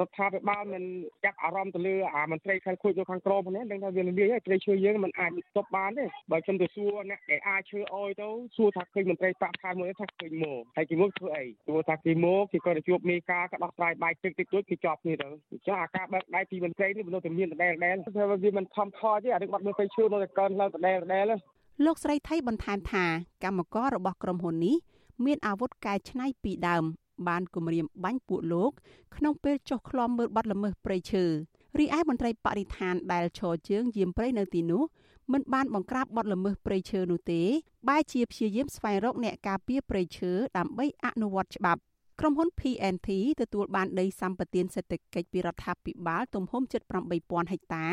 [0.00, 0.82] រដ្ឋាភិបាលមិន
[1.24, 21.24] ចាប់អារម្មណ៍ទៅលើអាមន្ត្រីខែលខូចនៅខាងក្រោមហ្នឹងដឹងថាវាលាយហើយត្រីឈើយើងមិនអាចស្ទប់បានទេបើខ្ញុំទៅសួរអ្នកដែលអាចឈើអោយទៅសួរថាឃើញមន្ត្រីតាក់ខែមួយថាឃើញមកហើយគេមកធ្វើអីសួរថាគេមកគេក៏ទៅជួបមេការក៏ដោះស្រាយបាយទឹកតិចតួចគេជាប់គ្នាទៅអញ្ចឹងអាការបើកដៃពីមន្ត្រីនេះមិនទៅមានដដែលដដែលថាវាមិនខំខទេអារឿងបាត់មើលទៅឈើនៅតែកើនឡើងដដែលដដែល
[21.86, 23.04] លោកស្រីថៃបន្ថែមថា
[23.44, 24.76] កម្មកររបស់ក្រុមហ៊ុននេះ
[25.24, 26.84] មានអាវុធកែច្នៃពីដើម
[27.28, 28.72] បានគម្រាមបាញ់ពួកលោក
[29.16, 31.24] ក្នុងពេលចុះឃ្លាំមើលបាត់ល្មើសព្រៃឈើ
[31.78, 34.82] រីឯមន្ត្រីបរិស្ថានដែលឈរជើងយាមព្រៃនៅទីនោះ
[35.32, 37.42] មិនបានបង្ក្រាបបទល្មើសព្រៃឈើនោះទេ
[37.88, 41.80] បែរជាព្យាយាមស្វែងរកអ្នកការពារព្រៃឈើដើម្បីអនុវត្តច្បាប់
[42.20, 43.08] ក្រុមហ៊ុន PNT
[43.40, 46.82] ទទួលបានដីសម្បត្តិសេដ្ឋកិច្ចពីរដ្ឋាភិបាលទំហំជិត
[47.16, 47.86] 8000ហិកតា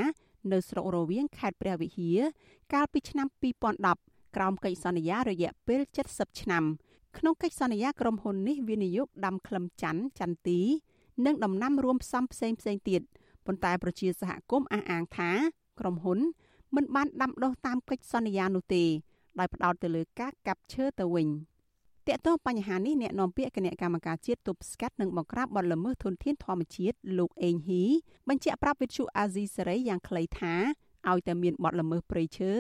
[0.51, 2.19] នៅស្រុករវៀងខេត្តព្រះវិហារ
[2.73, 3.27] កាលពីឆ្នាំ
[3.81, 6.63] 2010ក្រោមកិច្ចសន្យារយៈពេល70ឆ្នាំ
[7.17, 10.59] ក្នុងកិច្ចសន្យាក្រុមហ៊ុននេះវិនិយោគដាំក្លឹមច័ន្ទចន្ទទី
[11.25, 13.01] និងដំណាំរួមផ្សំផ្សេងផ្សេងទៀត
[13.45, 15.31] ប៉ុន្តែប្រជាសហគមន៍អះអាងថា
[15.79, 16.19] ក្រុមហ៊ុន
[16.75, 18.83] មិនបានដាំដុះតាមកិច្ចសន្យានោះទេ
[19.39, 21.27] ដោយផ្ដោតទៅលើការកាប់ឈើទៅវិញ
[22.07, 27.85] តាក់ទងបញ្ហានេះអ្នកនាំពាក្យគណៈកម្មការជាតិទប់ស្កាត់និងបង្ក្រាបបទល្មើសធនធានធម្មជាតិលោកអេងហ៊ី
[28.29, 30.53] បញ្ជាក់ប្រាប់វិទ្យុអាស៊ីសេរីយ៉ាងខ្លីថា
[31.09, 32.51] ឲ្យតែមានបទល្មើសព្រៃឈើ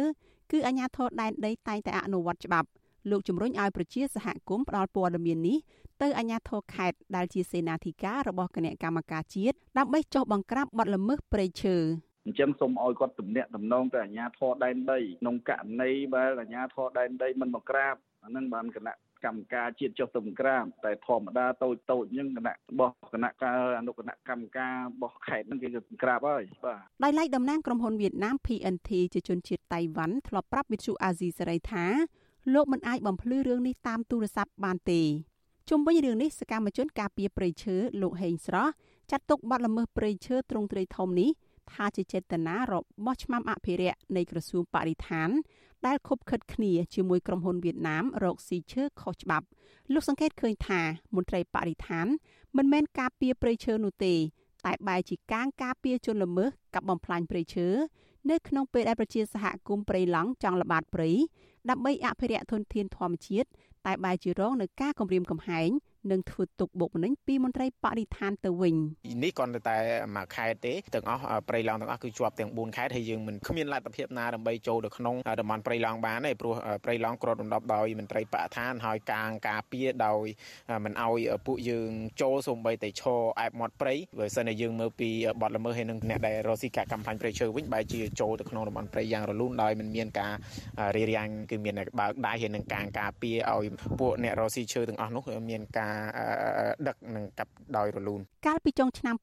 [0.51, 2.69] គឺអាជ្ញាធរដែនដីតែងតែអនុវត្តច្បាប់
[3.09, 5.57] លោកជំរុញឲ្យប្រជាសហគមន៍ផ្ដល់ព័ត៌មាននេះ
[6.01, 11.77] ទៅអាជ្ញាធរខេត្តដែលជាសេនាធិការរបស់គណៈកម្មការជាតិដើម្បីចុះបង្ក្រាបបទល្មើសព្រៃឈើ
[12.25, 18.95] អញ្ចឹងសូមឲ្យគាត់ទំនាក់ទំនងទៅអាជ្ញាធរដែនដីក្នុងករណីបើអាជ្ញាធរដែនដីមិនបង្ក្រាបអានឹងបានគណៈ
[19.25, 31.85] កម្មការជាតិចុះទៅបង្ក្រាបតែធម្មតាតូចតូចហ្នឹងគណៈរបស់គណៈការអនុគណៈកម្មការរបស់ខេត្តហ្នឹងគេបង្ក្រាបហើយបាទដោយឡែកតំណាងក្រុមហ៊ុនវៀតណាម PNT ជាជនជាតិតៃវ៉ាន់ធ្លាប់ប្រាប់វិទ្យុអាស៊ីសេរីថា
[32.53, 35.01] លោកមិនអាចបំភ្លឺរឿងនេះតាមទូរស័ព្ទបានទេ
[35.69, 38.71] ជុំវិញរឿងនេះសកម្មជនការពារព្រៃឈើលោកហេងស្រស់
[39.11, 41.29] ចាត់ទុកបទល្មើសព្រៃឈើទ្រង់ទ្រាយធំនេះ
[41.71, 42.73] ថាជាចេតនារ
[43.05, 45.29] បស់ឆ្មាំអភិរក្សនៃក្រសួងបរិស្ថាន
[45.87, 49.45] ដែលខົບខិតគ្នាជាមួយក្រុមហ៊ុនវៀតណាមរកស៊ីឈើខុសច្បាប់
[49.93, 50.81] លោកសង្កេតឃើញថា
[51.15, 52.07] មន្ត្រីបរិស្ថាន
[52.57, 54.13] មិនមែនការពារព្រៃឈើនោះទេ
[54.65, 57.67] តែបែរជាការការពារជនល្មើសកັບបំផ្លាញព្រៃឈើ
[58.29, 61.11] នៅក្នុងពេលដែលប្រជាសហគមន៍ព្រៃឡង់ចង់ល្បាតព្រៃ
[61.69, 63.49] ដើម្បីអភិរក្សធនធានធម្មជាតិ
[63.85, 65.69] តែបែរជារងនឹងការគំរាមកំហែង
[66.11, 68.75] និងធ្វើទុកបុកម្នេញពីមន្ត្រីបរិស្ថានទៅវិញ
[69.23, 69.77] នេះគ្រាន់តែ
[70.15, 80.25] មួយខេត្តទេទាំងអស់ព្រៃឡង់ទាំងអស់គឺជាប់ទាំង4ខេត្តហើយយើងមិនគ្មានលទ្ធភាពណាដើម្បីចូលទៅក្នុងតំបន់ព្រៃឡង់បានទេព្រោះព្រៃឡង់គ្របដណ្ដប់ដោយមន្ត្រីបរិស្ថានហើយកាងការពារដោយ
[80.85, 81.89] មិនអោយពួកយើង
[82.21, 85.09] ចូលសូម្បីតែឈរអែបមាត់ព្រៃបើសិនតែយើងមើលពី
[85.41, 90.33] បទល្មើសហើយនឹងអ្នកដែលរស់ស៊ីការកម្មផ្លាញ់ព្រៃឈើវិញបែរជាចូលទៅក្នុងតំបន់ព្រៃយ៉ាងរលូនដោយមិនមានការ
[90.95, 93.65] រារាំងគឺមានបើកដៃហើយនឹងការការពារឲ្យ
[93.99, 95.90] ពួកអ្នករស់ស៊ីឈើទាំងអស់នោះមានការ
[96.87, 99.15] ដឹកនិងកាប់ដោយរលូនកាលពីចុងឆ្នាំ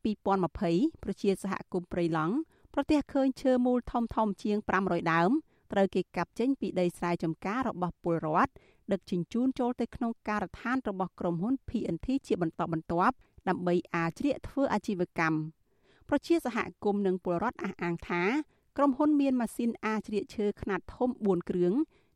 [0.49, 2.35] 2020ប្រជាសហគមន៍ព្រៃឡង់
[2.75, 5.31] ប្រទះឃើញឈើមូលធំធំជាង500ដើម
[5.73, 8.53] ត្រូវគេកាប់ចេញពីដីស្រែចម្ការរបស់ពលរដ្ឋ
[8.93, 13.17] ដឹកជញ្ជូនចូលទៅក្នុងការដ្ឋានរបស់ក្រុមហ៊ុន PNT ជាបន្តបន្ទាប់
[13.49, 15.39] ដើម្បីអាចជ្រៀកធ្វើអាជីវកម្ម
[16.09, 18.23] ប្រជាសហគមន៍និងពលរដ្ឋអះអាងថា
[18.77, 21.73] ក្រុមហ៊ុនមានម៉ាស៊ីនអាចជ្រៀកឈើខ្នាតធំ4គ្រឿង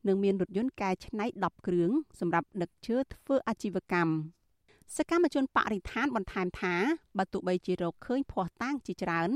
[0.06, 1.90] និងមានរថយន្តកែច្នៃ10គ្រឿង
[2.20, 4.12] សម្រាប់ដឹកឈើធ្វើអាជីវកម្ម
[4.96, 6.74] សកម្មជនបរិស្ថានបន្ថែមថា
[7.18, 9.30] បើទោះបីជារកឃើញភ័ស្តុតាងជាច្រើន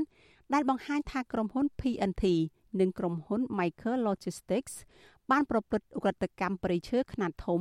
[0.55, 2.25] ដែលបង្ហាញថាក្រុមហ៊ុន PNT
[2.81, 4.75] និងក្រុមហ៊ុន Michael Logistics
[5.31, 7.61] បានប្រព្រឹត្តឧក្រិដ្ឋកម្មព្រៃឈើខ្នាតធំ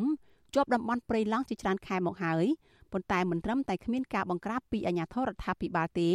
[0.55, 2.45] ជាប់តំបន់ព្រៃឡង់ជាច្រើនខែមកហើយ
[2.91, 6.09] ប៉ុន្តែមិនត្រឹមតែគ្មានការបង្ក្រាបពីអាជ្ញាធររដ្ឋាភិបាលទេ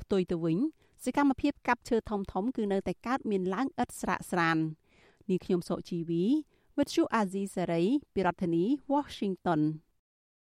[0.00, 0.58] ផ្ទុយទៅវិញ
[1.04, 4.56] សកម្មភាពកាប់ឈើធំធំគឺនៅតែកើតមានឡើងឥតស្រាកស្រាន
[5.28, 6.24] នាងខ្ញុំសុជីវី
[6.76, 9.60] With you Azizi Saray ពីរដ្ឋធានី Washington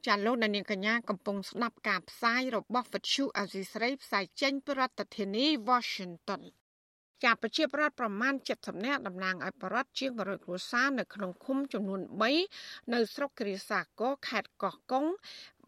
[0.07, 6.43] ចាលោកនាងកញ្ញាកំពុងស្ដាប់ការផ្សាយរបស់វិទ្យុអាស៊ីស្រីផ្សាយចេញពីរដ្ឋធានី Washington
[7.25, 12.01] ចាប់ប្រជាប្រដ្ឋប្រមាណ70នាក់តំណាងឲ្យប្រដ្ឋជាង100គ្រួសារនៅក្នុងឃុំចំនួន
[12.47, 15.07] 3នៅស្រុកគ្រាសាកោខេត្តកោះកុង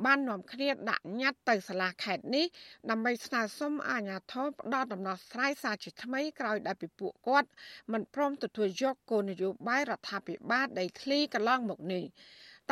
[0.05, 2.47] បាននាំគ្នាដាក់ញត្តិទៅសាលាខេត្តនេះ
[2.91, 7.49] ដើម្បីស្នើសុំអាជ្ញាធរផ្ដល់ដំណោះស្រាយសារជាថ្មីក្រោយដែលពិពួកគាត់
[7.93, 12.05] មិនព្រមទទួលយកគោលនយោបាយរដ្ឋាភិបាលដីធ្លីកន្លងមកនេះ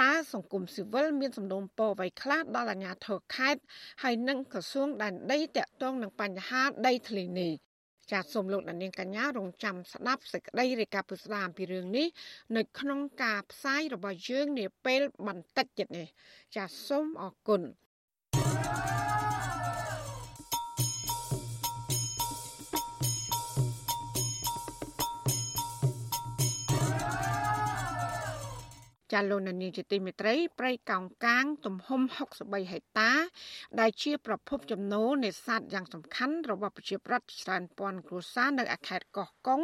[0.01, 3.63] តើសង្គមស៊ីវិលមានសំណូមពរអ្វីខ្លះដល់អាជ្ញាធរខេត្ត
[4.03, 7.53] ហើយនិងក្រសួងដែនដីតាក់ទងនឹងបញ្ហាដីធ្លីនេះ
[8.11, 12.07] ចាសសូមលោកនាងកញ្ញារងចាំស្ដាប់សេចក្តីរាយការណ៍ពុស្ដាអំពីរឿងនេះ
[12.57, 16.09] នៅក្នុងការផ្សាយរបស់យើងនាពេលបន្តិចទៀតនេះ
[16.57, 17.63] ចាសសូមអរគុណ
[29.13, 33.13] ចាលោកនានីជាទីមេត្រីព្រៃកោងកាង ទំហំ63ហិកតា
[33.81, 39.61] ដែលជាប្រភពចំណូលនេសាទយ៉ាងសំខាន់របស់ប្រជាប្រដ្ឋច្រើនពាន់គ្រួសារនៅខេត្តកោះកុង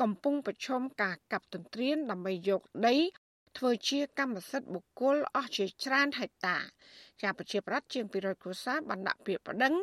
[0.00, 2.96] កំពុងប្រឈមការកាប់ទន្ទ្រានដើម្បីយកដី
[3.58, 6.56] ធ្វើជាកម្មសិទ្ធិបុគ្គលអស់ជាច្រើនហិកតា
[7.20, 9.74] ជាប្រជាប្រដ្ឋជាង200គ្រួសារបានដាក់ពាក្យប្តឹង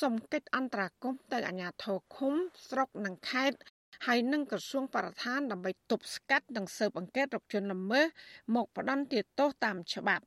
[0.00, 2.34] សុំកិច្ចអន្តរាគមន៍ទៅអាជ្ញាធរឃុំ
[2.68, 3.58] ស្រុកនិងខេត្ត
[4.06, 8.06] ហើយនឹងក្រសួងបរិស្ថានដើម្បីទប់ស្កាត់និងស៊ើបអង្កេតរកជនល្មើស
[8.54, 10.24] មកផ្ដន្ទាទោសតាមច្បាប់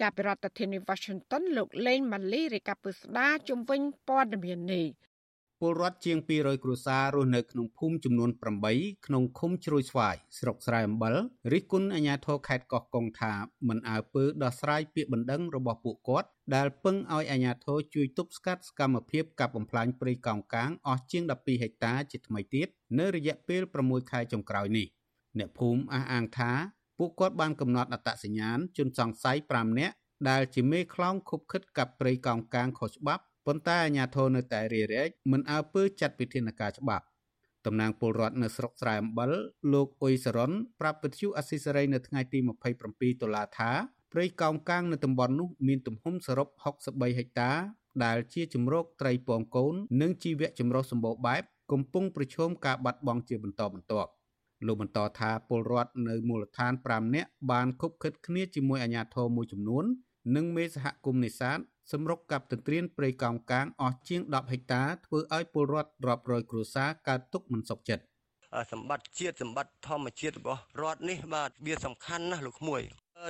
[0.00, 4.86] ចាប់ពីរដ្ឋធានី Washington លោកលេងម៉ាលីរាយការណ៍ពុស្ដាជំវិញព័ត៌មាននេះ
[5.62, 8.30] ពលរដ្ឋជាង200គ្រួសាររស់នៅក្នុងភូមិចំនួន
[8.68, 11.14] 8ក្នុងឃុំជ្រោយស្វាយស្រុកស្រែអំបិល
[11.52, 13.32] រិះគន់អាជ្ញាធរខេត្តកោះកុងថា
[13.68, 24.86] មិនអើពើដោះស្រាយពាក្យបណ្ដឹងរបស់ពួកគាត់ដែលពឹងឲ្យអាជ្ញាធរជួយទប់ស្កាត់សកម្មភាពកាប់បំផ្លាញព្រៃកោងកាងអស់ជាង12ហិកតាជាថ្មីទៀតនៅរយៈពេល6ខែចុងក្រោយនេះ
[25.38, 26.52] អ្នកភូមិអះអាងថា
[26.98, 29.94] ពួកគាត់បានកំណត់អត្តសញ្ញាណជនសង្ស័យ5នាក់
[30.28, 37.04] ដែលជាមេខ្លោងខុបខិតកាប់ព្រៃកោងកាងខុសច្បាប់ ប៉ុន្តែអាជ្ញាធរនៅតែរារែកមិនអើពើចាត់វិធានការច្បាប់
[37.66, 39.30] តំណាងពលរដ្ឋនៅស្រុកស្រែអំបិល
[39.72, 42.38] លោកអ៊ុយសរនប្រាប់វិទ្យុអស៊ីសេរីនៅថ្ងៃទី
[42.80, 43.70] 27តុលាថា
[44.12, 46.48] ព្រៃកោងកាងនៅតំបន់នោះមានទំហំសរុប
[46.82, 47.50] 63ហិកតា
[48.04, 54.10] ដែលជាជំរកត្រីពងកូន និងជីវៈចម្រុះសម្បូរបែបកំពុងប្រឈមការបាត់បង់ជាបន្តបន្ទាប់
[54.66, 59.84] លោកបន្តថាពលរដ្ឋនៅមូលដ្ឋាន5នាក់បានខົບខិតគ្នាជាមួយអាជ្ញាធរមួយចំនួន
[60.36, 61.58] និងមេសហគមន៍នេសាទ
[61.92, 68.04] សម្រុកកັບទន្ទ្រានព្រៃកោងកាងអស់ជាង10ហិកតាធ្វើឲ្យពលរដ្ឋរាប់រយគ្រួសារកើតទុក្ខមិនសុខចិត្ត
[68.72, 72.82] សម្បត្តិជាតិសម្បត្តិធម្មជាតិរបស់រដ្ឋនេះបាទវាសំខាន់ណាស់លោកក្មួយ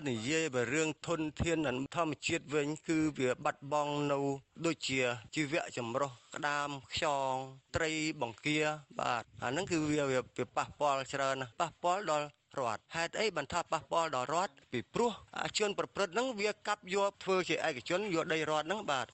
[0.09, 1.59] និយាយបើរឿងធនធាន
[1.97, 4.19] ធម្មជាតិវិញ គឺវាបាត់បង់នៅ
[4.67, 5.01] ដូចជា
[5.35, 7.33] ជីវៈចម្រុះក្តាមខ្យង
[7.77, 7.91] ត្រី
[8.21, 8.61] បង្គា
[9.01, 10.21] បាទអាហ្នឹងគឺវាវា
[10.57, 12.27] ប៉ះពាល់ច្រើនណាស់ប៉ះពាល់ដល់
[12.59, 19.07] រដ្ឋហេតុអីបានថាប៉ះពាល់ដល់រដ្ឋពីព្រោះអាជនប្រព្រឹត្តហ្នឹងវាកាប់យកធ្វើជាឯកជនយកដីរដ្ឋហ្នឹងបាទ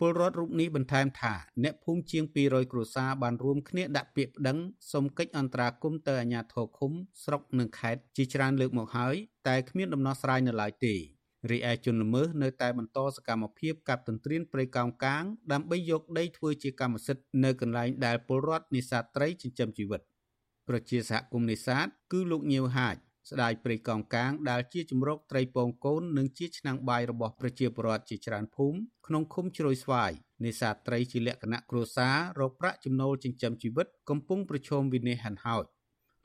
[0.00, 1.34] ពលរដ្ឋរូបនេះបន្ថែមថា
[1.64, 4.58] អ្នកភូមិជាង200គ្រួសារបានរួមគ្នាដាក់ពាក្យប្តឹង
[4.92, 6.92] សុំកិច្ចអន្តរាគមន៍ទៅអាជ្ញាធរឃុំ
[7.24, 9.16] ស្រុកនិងខេត្តជាច្រើនលើកមកហើយ
[9.48, 10.94] តែគ្មានដំណោះស្រាយនៅឡើយទេ
[11.50, 20.00] រីឯជនល្មើសនៅតែបន្តសកម្មភាពកាប់ទន្ទ្រានព្រៃកោងកាងដើម្បីយកដីធ្វើជាកម្មសិទ្ធិនៅកន្លែងដែលពលរដ្ឋនេសាទត្រីចិញ្ចឹមជីវិត
[20.68, 22.96] ប្រជាសហគមន៍នេសាទគឺលោកញៀវហាជ
[23.30, 30.10] ស្ដាយព្រៃកោងកាងដែលជាជំរកត្រីពងកូននិងជាឆ្នាំងបាយរបស់ប្រជាពលរដ្ឋជាច្រើនភូមិក្នុងឃុំជ្រោយស្វាយ
[30.44, 35.64] នេសាទត្រីជាលក្ខណៈគ្រួសាររកប្រាក់ចំណូលចិញ្ចឹមជីវិតកំពុងប្រឈមវិនាសហិនហោច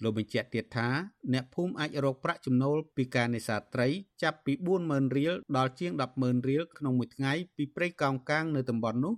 [0.03, 0.89] លោកបញ្ជាក់ទៀតថា
[1.33, 3.87] អ្នកភូមិអាចរកប្រាក់ចំណូលពីការនេសាទត្រី
[4.23, 4.53] ចាប់ពី
[4.85, 9.13] 40000រៀលដល់ជាង100,000រៀលក្នុងមួយថ្ងៃពីព្រៃកោងកាងនៅតំបន់នោះ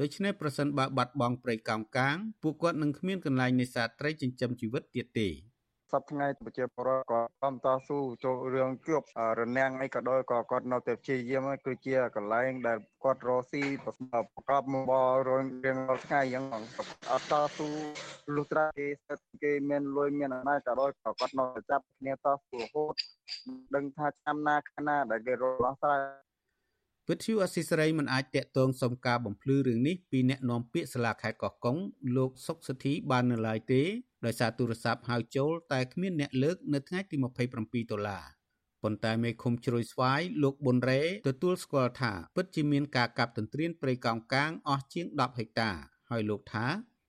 [0.00, 5.28] ដូច្នេះប្រសិនបើបាត់បង់ព្រៃកោងកាងពួកគាត់នឹងគ្មានកន្លែងនេសាទត្រីចិញ្ចឹមជីវិតទៀតទេ
[5.92, 9.02] សប្តាហ៍ប្រជាពលរដ្ឋក៏កំតស៊ូចូលរឿងជួប
[9.38, 13.94] រនាំងអីក៏ដោយក៏គាត់នៅតែព្យាយាមគឺជាកន្លែងដែលគាត់រស់ស៊ីប្រ
[14.50, 14.92] កបមក
[15.28, 16.44] រងរៀងរាល់ថ្ងៃអញ្ចឹង
[17.10, 17.68] អត់តស៊ូ
[18.34, 22.94] លុះត្រាគេស្ថិតគេមានលុយមានអំណាចក៏ដោយក៏គាត់នៅចាប់គ្នាតស៊ូរហូត
[23.74, 26.25] ដឹងថាឆ្នាំណាខណាដែលគេរស់ឡោះស្រ័យ
[27.10, 31.76] វិទ្យុអស៊ីសេរីមិនអាចតាក់ទងសុំការបំភ្លឺរឿងនេះពីអ្នកនាំពាក្យសាលាខេត្តកោះកុង
[32.16, 33.82] លោកសុកសទ្ធីបាននៅឡើយទេ
[34.26, 38.24] ដោយសារទូរស័ព្ទហៅចូលតែគ្មានអ្នកលើកនៅថ្ងៃទី27ដុល្លារ
[38.82, 45.70] ប៉ុន្តែមេឃុំជ្រោយស្វាយលោកប៊ុនរ៉េទទួលស្គាល់ថាពិតជាមានការកាប់ទន្ទ្រានព្រៃកោងកាងអស់ជាង10ហិកតា
[46.10, 46.66] ហើយលោកថា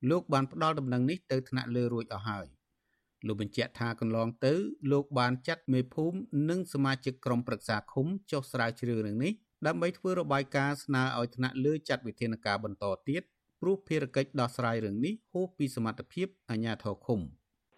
[0.09, 2.47] លោកបានផ្ដល់ដំណឹងនេះទៅថ្នាក់លើរួចអស់ហើយ
[3.25, 4.53] លោកបញ្ជាក់ថាកន្លងទៅ
[4.91, 6.17] លោកបានចាត់មេភូមិ
[6.49, 9.33] និងសមាជិកក្រុមប្រឹក្សាឃុំចុះស្រាវជ្រាវរឿងនេះ
[9.65, 13.23] ដើម្បីធ្វើរបាយការណ៍ស្នើឲ្យថ្នាក់លើចាត់វិធានការបន្តទៀត
[13.61, 17.19] ព្រោះភារកិច្ចដោះស្រាយរឿងនេះហួសពីសមត្ថភាពអាជ្ញាធរឃុំ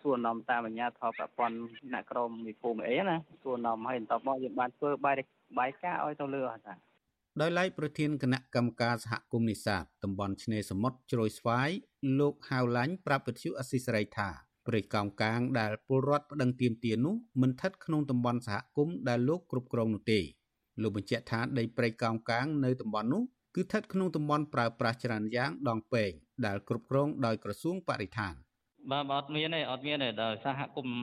[0.02, 1.56] សួរនាំតាមអាជ្ញាធរប្រព័ន្ធ
[1.94, 5.16] អ្នកក្រមវិភូមិអីណាសួរនាំឲ្យបន្តមកយើងបានធ្វើបាយ
[5.60, 6.76] បាយការឲ្យទៅលើអត់តា
[7.42, 11.70] ដោយឡែកប្រធានគណៈកម្មការសហគមន៍នេសាទតំបន់ឆ្នេរសមុទ្រជ្រោយស្វាយ
[12.20, 14.30] លោកហៅឡាញ់ប្រាប់វិទ្យុអស៊ីសេរីថា
[14.68, 20.20] ព្រៃកោងកាងដែលពលរដ្ឋប្តឹងទាមទារនោះមិនស្ថិតក្នុងតំបន់សហគមន៍ដែលលោកគ្រប់គ្រងនោះទេ
[20.84, 23.24] លោកបញ្ជាក់ថាដីព្រៃកោងកាងនៅតំបន់នោះ
[23.56, 26.12] គឺស្ថិតក្នុងតំបន់ប្រើប្រាស់ច្រើនយ៉ាងដងពេង
[26.46, 28.36] ដែលគ្រប់គ្រងដោយក្រសួងបរិស្ថាន
[28.92, 31.00] បាទអត់មានទេអត់មានទេដល់សហគមន៍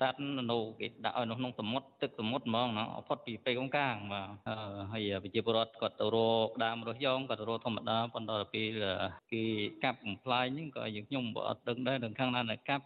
[0.00, 0.20] សត្វ
[0.50, 4.28] នៅគេដាក់ឲ្យនៅក្នុងសមុទ្រទឹកសមុទ្រហ្មងណាផុតពីពេលកងកាងបាទ
[4.92, 6.16] ហើយប្រជាពលរដ្ឋគាត់ទៅរ
[6.46, 8.68] កដើមរស់យ៉ងគាត់ទៅរកធម្មតាប៉ុន្តែពេល
[9.32, 9.42] គេ
[9.84, 12.84] កាប់បំផ្លាញហ្នឹងក៏យើងខ្ញុំក៏អត់ដឹងដែរដល់ខាងណាកាប់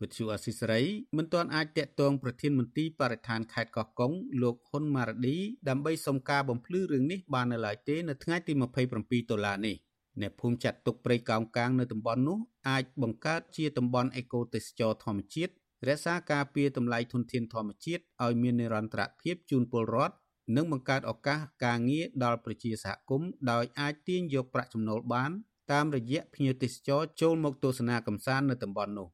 [0.00, 0.82] វិទ្យុអស៊ីសេរី
[1.16, 5.36] មិនទាន់អាចតាក់ទងប្រធានមន្ទីរបរិស្ថានខេត្តកោះកុងលោកហ៊ុនម៉ារ៉ាឌី
[5.68, 8.52] ដើម្បីសុំការបំភ្លឺរឿងនេះបាននៅឡើយទេនៅថ្ងៃទី
[8.92, 9.76] 27ដុល្លារនេះ
[10.20, 12.38] អ្នកភូមិចាត់ទុកព្រៃកោងកាងនៅតំបន់នោះ
[12.68, 15.52] អាចបង្កើតជាតំបន់អេកូទេសចរធម្មជាតិ
[15.88, 20.14] រក្សាការពារតម្លៃធនធានធម្មជាតិឲ្យមាននិរន្តរភាពជូនពលរដ្ឋ
[20.56, 25.30] និងបង្កើតឱកាសការងារដល់ប្រជាសហគមន៍ដោយអាចទាញយកប្រាក់ចំណូលបាន
[25.72, 29.08] តាមរយៈភ្ញៀវទេសចរចូលមកទស្សនាកម្សាន្តនៅតំបន់នោះ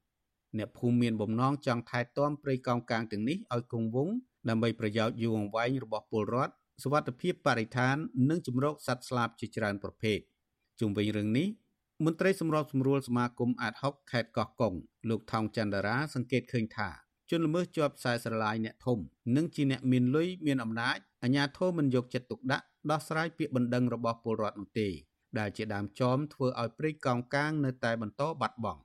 [0.58, 4.14] អ្នកភូមិមានបំណងចង់ថែទាំព្រៃកោងកាងទាំងនេះឲ្យគង់វង្ស
[4.48, 6.52] ដើម្បីប្រយោជន៍យូរអង្វែងរបស់ពលរដ្ឋ
[6.82, 7.96] សុវត្ថិភាពបរិស្ថាន
[8.30, 10.18] និងជំរកសត្វស្លាបជាច្រើនប្រភេទ
[10.80, 11.48] ជុំវិញរឿងនេះ
[12.04, 14.74] មន្ត្រីសម្របសម្រួលសមាគមអាត6ខេត្តកោះកុង
[15.08, 16.88] លោកថោងចន្ទរាសង្កេតឃើញថា
[17.30, 18.98] ជនល្មើសជាប់ខ្សែស្រឡាយអ្នកធំ
[19.36, 24.88] និងជាអ្នកមានលុយមានអំណាចអាជ្ញាធរមិនយកចិត្តទុកដាក់ដោះស្រាយពាក្យបណ្ដឹងរបស់ពលរដ្ឋនោះទេ
[25.38, 28.80] ដែលជាដើមចមធ្វើឲ្យព្រៃកោងកាងនៅតែបន្តបាត់បង់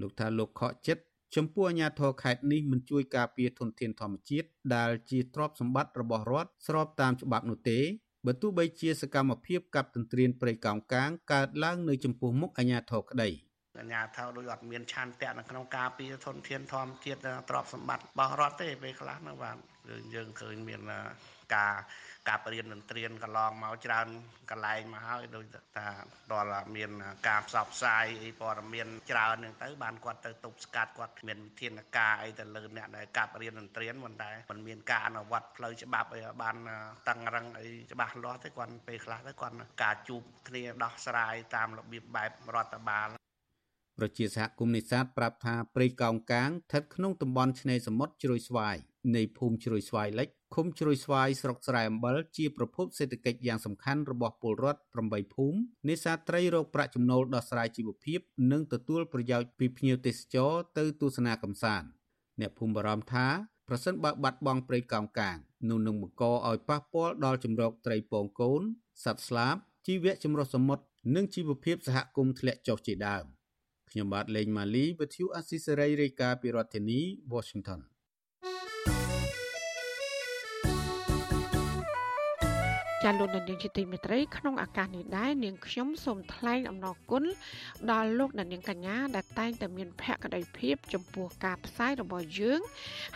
[0.00, 1.02] លោកថាលោកខកចិត្ត
[1.36, 7.78] ចំពោះអាជ្ញាធរខេត្តនេះមិនជួយការពារធនធានធម្មជាតិដែលជាទ្រព្យសម្បត្តិរបស់រដ្ឋស្របតាមច្បាប់នោះទេ
[8.26, 13.30] បើទោះបីជាសកម្មភាពកັບទន្ទ្រានព្រៃកោងកាងកើតឡើងនៅចំពោះមុខអាជ្ញាធរក្តី
[13.80, 19.56] អាញាធរដូចអត់មានឆន្ទៈនៅក្នុងការពារធនធានធម្មជាតិទ្រព្យសម្បត្តិរបស់រដ្ឋទេពេលខ្លះនោះបាទ
[20.14, 20.80] យើងឃើញមាន
[21.54, 21.72] ការ
[22.28, 24.06] កាប់រៀននឹងត្រៀនកន្លងមកច្រើន
[24.50, 25.44] កន្លែងមកហើយដូច
[25.76, 25.86] ថា
[26.32, 26.90] ដល់មាន
[27.28, 36.56] ការផ្សព្វផ្សាយអីព័ត៌មានច្រើនហ្នឹងទៅបានគាត់ទៅទប់ស្កាត់គាត់មានវិធានការអីទៅលើអ្នកដែលកាប់រៀននឹងត្រៀនមិនដែរមិនមានការអនុវត្តផ្លូវច្បាប់អីបាន
[37.08, 43.08] តឹងរឹងអីច្បាស់លាស់ទេគាត់ពេលខ្លះទៅគាត់ការជួបគ្នាដោះស្រាយតាមរបៀបបែបរដ្ឋបាល
[43.98, 48.76] ប្រជាសហគមន៍នេសាទប្រាប់ថាព្រៃកោងកាងស្ថិតក្នុងតំបន់ឆ្នេរសមុទ្រជ្រោយស្វាយ
[49.16, 58.20] នៃភូមិជ្រោយស្វាយលិចឃុំជ្រោយស្វាយស្រុកស្រែអំបិលជាប្រភពសេដ្ឋកិច្ចយ៉ាងសំខាន់របស់ពលរដ្ឋ8ភូមិនេសាទត្រីរកប្រាក់ចំណូលដោះស្រាយជីវភាព
[58.52, 61.88] និងទទួលប្រយោជន៍ពីភ្ញៀវទេសចរទៅទស្សនាកម្សាន្ត
[62.40, 63.26] អ្នកភូមិបារម្ភថា
[63.68, 65.36] ប្រសិនបើបាត់បង់ព្រៃកោងកាង
[65.68, 68.62] នោះនឹងបង្កឲ្យប៉ះពាល់ដល់ជំរកត្រីពងកូន
[69.04, 70.84] សត្វស្លាបជីវៈចម្រុះសមុទ្រ
[71.14, 73.24] និងជីវភាពសហគមន៍ធ្លាក់ចុះជាដើម
[73.96, 77.00] ខ្ញុំបាទលេងម៉ាលីវិទ្យុអស៊ីសេរីរាយការណ៍ពីរដ្ឋធានី
[77.32, 77.80] Washington
[83.02, 87.24] ចាលោកនាងជាទីមេត្រីក្នុងឱកាសនេះដែរនាងខ្ញុំសូមថ្លែងអំណរគុណ
[87.90, 92.60] ដល់លោកនាងកញ្ញាដែលតែងតែមានភក្ដីភាពចំពោះការផ្សាយរបស់យើង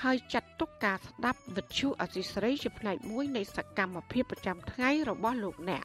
[0.03, 5.85] ហើយចាត់ទុកការស្ដាប់វិទ្យុអសីស្រីជាផ្នែកមួយនៃសកម្មភាពប្រចាំថ្ងៃរបស់លោកអ្នក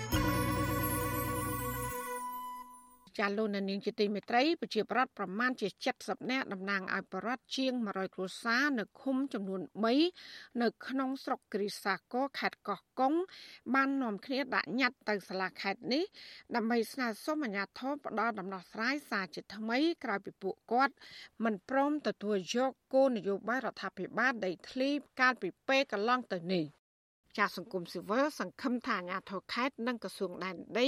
[3.19, 5.67] ចាលោកនាងជាទីមេត្រីប្រជាប្រដ្ឋប្រមាណជា
[5.99, 9.61] 70នាក់តំណាងឲ្យប្រដ្ឋជាង100គ្រួសារនៅឃុំចំនួន
[10.09, 13.13] 3នៅក្នុងស្រុកគ្រីសាកោខេត្តកោះកុង
[13.73, 16.03] បាននាំគ្នាដាក់ញត្តិទៅសាលាខេត្តនេះ
[16.55, 20.93] ដើម្បីស្នើសុំអាជ្ញាធរផ្ដល់ដំណោះស្រាយសារជាថ្មីក្រោយពីពួកគាត់
[21.43, 24.89] មិនព្រមទទួលយកគោលនយោបាយរដ្ឋាភិបាលដីធ្លី
[25.19, 26.65] កាលពីពេលកន្លងទៅនេះ
[27.37, 30.87] ចាសង្គមស៊ីវិលសង្ឃឹមថាអាញាធរខេត្តនិងក្រសួងដែនដី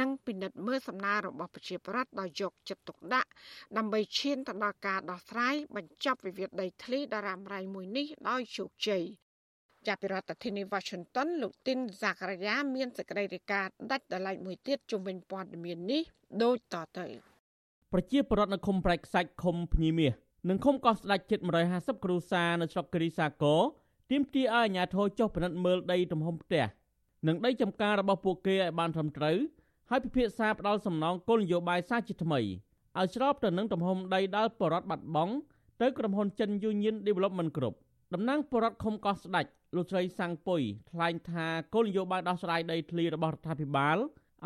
[0.00, 3.28] នឹងពិនិត្យមើលសំណើរបស់ប្រជាប្រដ្ឋដោយយកចិត្តទុកដាក់
[3.76, 9.04] ដើម្បីឈានទៅដល់ការដោះស្រាយបញ្ចប់វិវាទដីធ្លីដ៏រ៉ាំរ៉ៃមួយនេះដោយជោគជ័យ
[9.86, 16.02] ចាប់ពីរដ្ឋធានី Washington លោកទីនសាករាយាមានសេចក្តីរាយការណ៍ដាច់ដライមួយទៀតជុំវិញព័ត៌មាននេះ
[16.42, 17.06] ដូចតទៅ
[17.92, 20.12] ប្រជាពលរដ្ឋនៅឃុំប្រែកខ្សាច់ឃុំភ្ញីមាស
[20.48, 21.38] និងឃុំកោះស្ដេចជិត
[21.72, 23.60] 150គ្រួសារនៅស្រុកគិរីសាគរ
[24.10, 26.64] ទាមទារឲ្យអាជ្ញាធរចុះពិនិត្យមើលដីទំហំផ្ទះ
[27.28, 29.36] និងដីចំការរបស់ពួកគេឲ្យបានត្រឹមត្រូវ
[29.90, 32.40] ហើយពិភាក្សាផ្ដាល់សំណងគោលនយោបាយសាជាថ្មី
[32.98, 35.34] ឲ្យស្របទៅនឹងទំហំដីដែលបរដ្ឋបាត់បង់
[35.82, 37.74] ទៅក្រុមហ៊ុនចិន Union Development Group
[38.14, 43.96] តំណាងបរដ្ឋខុំកោះស្ដាច់លោកស្រីសាំងពុយថ្លែងថាគោលនយោបាយដោះស្រាយដីធ្លីរបស់រដ្ឋាភិបាល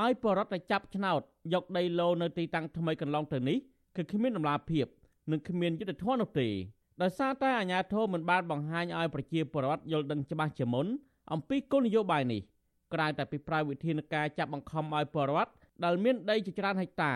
[0.03, 1.21] ឲ្យបរដ្ឋទៅចាប់ឆ្នោត
[1.53, 3.59] យកដីឡូនៅទីតាំងថ្មីកន្លងទៅនេះ
[3.97, 4.87] គឺគ្មានដំណាភាព
[5.31, 6.49] និងគ្មានយុត្តិធម៌នោះទេ
[7.03, 10.87] ដោយសារតែអាជ្ញាធរមិនបានបង្ហាញឲ្យប្រជាពលរដ្ឋយល់ដឹងច្បាស់ជាមុន
[11.33, 12.41] អំពីគោលនយោបាយនេះ
[12.95, 15.53] ក្រៅតែពីប្រើវិធានការចាប់បង្ខំឲ្យពលរដ្ឋ
[15.85, 17.13] ដែលមានដីជាច្រើនហិកតា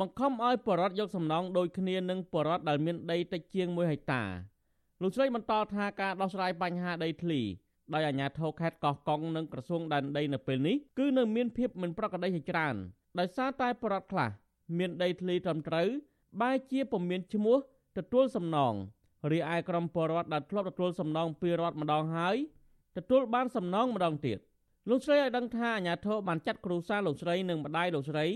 [0.00, 4.22] បង្ខំឲ្យពលរដ្ឋយកសំណងដូចគ្នានឹងពលរដ្ឋដែលមានដីតិចជាង1ហិកតា
[5.02, 7.40] លោកស្រីបន្តថាការដោះស្រាយបញ្ហាដីធ្លី
[7.94, 12.74] ដោយអាជ្ញាធរខេត្តកោះកុងនិងក្រសួងដែនដីនៅពេលនេះគឺនៅមានភាពមិនប្រក្រតីជាច្រើន
[13.18, 14.30] ដោយសារតែពលរដ្ឋខ្លះ
[14.78, 15.88] មានដីធ្លីត្រឹមត្រូវ
[16.40, 17.56] បែជាពុំមានឈ្មោះ
[17.98, 18.74] ទទួលសំណង
[19.32, 22.36] រីឯក្រុមពលរដ្ឋដែលធ្លាប់ទទួលសំណងពីរដ្ឋម្ដងហើយ
[22.96, 24.38] ទទួលបានសំណងម្ដងទៀត
[24.90, 28.26] លោកស្រីឲ្យដឹងថាអាញាធរបានចាត់គ្រូសាលោកស្រីនិងម្ដាយលោកស្រី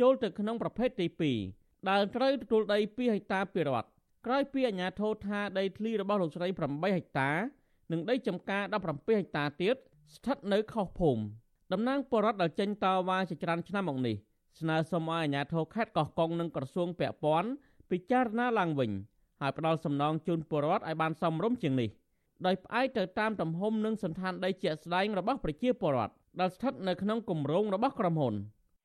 [0.00, 1.06] ចូលទៅក្នុងប្រភេទទី
[1.48, 3.88] 2ដែលត្រូវទទួលដី2ហិកតាពីរដ្ឋ
[4.26, 7.30] ក្រោយពីអាញាធរថាដីធ្លីរបស់លោកស្រី8ហិកតា
[7.92, 9.76] និងដីចំការ17ហិកតាទៀត
[10.14, 11.22] ស្ថិតនៅខុសភូមិ
[11.72, 14.16] តំណាងបរដ្ឋដែលចេញតវ៉ាជាច្រើនឆ្នាំមកនេះ
[14.60, 17.50] ស្នើសុំឲ្យអាជ្ញាធរខេត្តកោះកុងនិងក្រសួងពាក់ព័ន្ធ
[17.90, 18.90] ពិចារណាឡើងវិញ
[19.40, 21.90] ហើយផ្ដល់សំណងជូនពលរដ្ឋឲ្យបានសមរម្យជាងនេះ
[22.46, 28.34] ដោយផ្អែកទៅតាមទំហំនិងសន្តានដីជាក់ស្ដែងរបស់ប្រជាពលរដ្ឋដែលស្ថិតនៅក្នុងគម្រោងរបស់ក្រុមហ៊ុន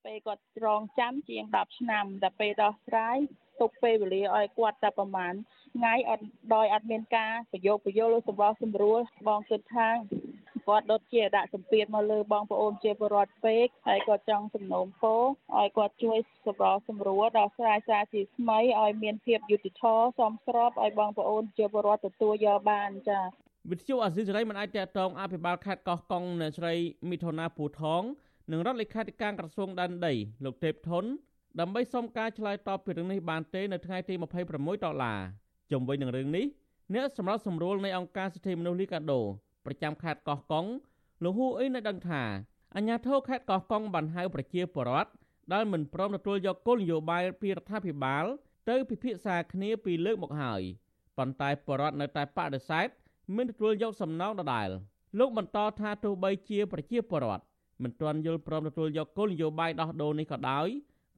[0.06, 3.18] ពេលគាត់រងចាំជាង10ឆ្នាំតែពេលដោះស្រាយ
[3.62, 5.34] ទុកពេលវេលាឲ្យគាត់តែប្រហែល
[5.76, 6.26] ថ្ងៃអត់
[6.56, 9.89] ដោយអត់មានការប្រយោគប្រយល់ឬសម្បោះសម្រួលបងគិតថា
[10.68, 15.22] គាត់ដុតជាដាក់សម្ពាធមកលើបងប្អូនជាពលរដ្ឋពេកហើយគាត់ចង់សំណូមពរ
[15.57, 23.26] ឲ្យគាត់ជួយសម្របសម្រួលដល់ស្រាយសារជាថ្មីឲ្យមានភាពយុត្តិធម៌សមស្របឲ្យបងប្អូនជាពលរដ្ឋទទួលយកបានចា៎
[23.72, 26.74] វិទ្យុអាស៊ីសេរីមិនអាចតតងអភិបាលខេត្តកោះកុងនៅស្រី
[27.09, 28.03] មិថុនាពូថង
[28.51, 30.14] និងរដ្ឋលេខាធិការក្រសួងដែនដី
[30.45, 31.05] លោកទេពធន
[31.59, 34.14] ដើម្បីសុំការឆ្លើយតបពីរឿងនេះបានទេនៅថ្ងៃទី
[34.49, 35.20] 26ដុល្លារ
[35.72, 36.45] ជុំវិញនឹងរឿងនេះ
[36.93, 39.22] អ្នកសម្របសម្រួលនៃអង្គការសិទ្ធិមនុស្សលីកាដូ
[39.66, 40.66] ប្រចាំខេត្តកោះកុង
[41.24, 42.24] លោកហ៊ូអ៊ីនៅដឹងថា
[42.76, 45.11] អាជ្ញាធរខេត្តកោះកុងបានហៅប្រជាពលរដ្ឋ
[45.53, 48.26] ដែលមិនព្រមទទួលយកគោលនយោបាយពីរដ្ឋាភិបាល
[48.70, 50.61] ទៅពិភាក្សាគ្នាពីលើកមកហើយ
[51.18, 52.88] ប៉ុន្តែពលរដ្ឋនៅតែបដិសេធ
[53.36, 54.70] មិនទទួលយកសំណងដដែល
[55.20, 57.43] លោកបន្តថាទោះបីជាប្រជាពលរដ្ឋ
[57.84, 60.68] មិនទាន់យល់ព្រមទទួលយកគោលនយោបាយដោះដូរនេះក៏ដោយ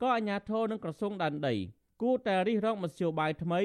[0.01, 1.55] ក៏អាជ្ញាធរនិងក្រសួងដែនដី
[2.01, 3.61] គួរតែរិះរងមធ្យោបាយថ្មី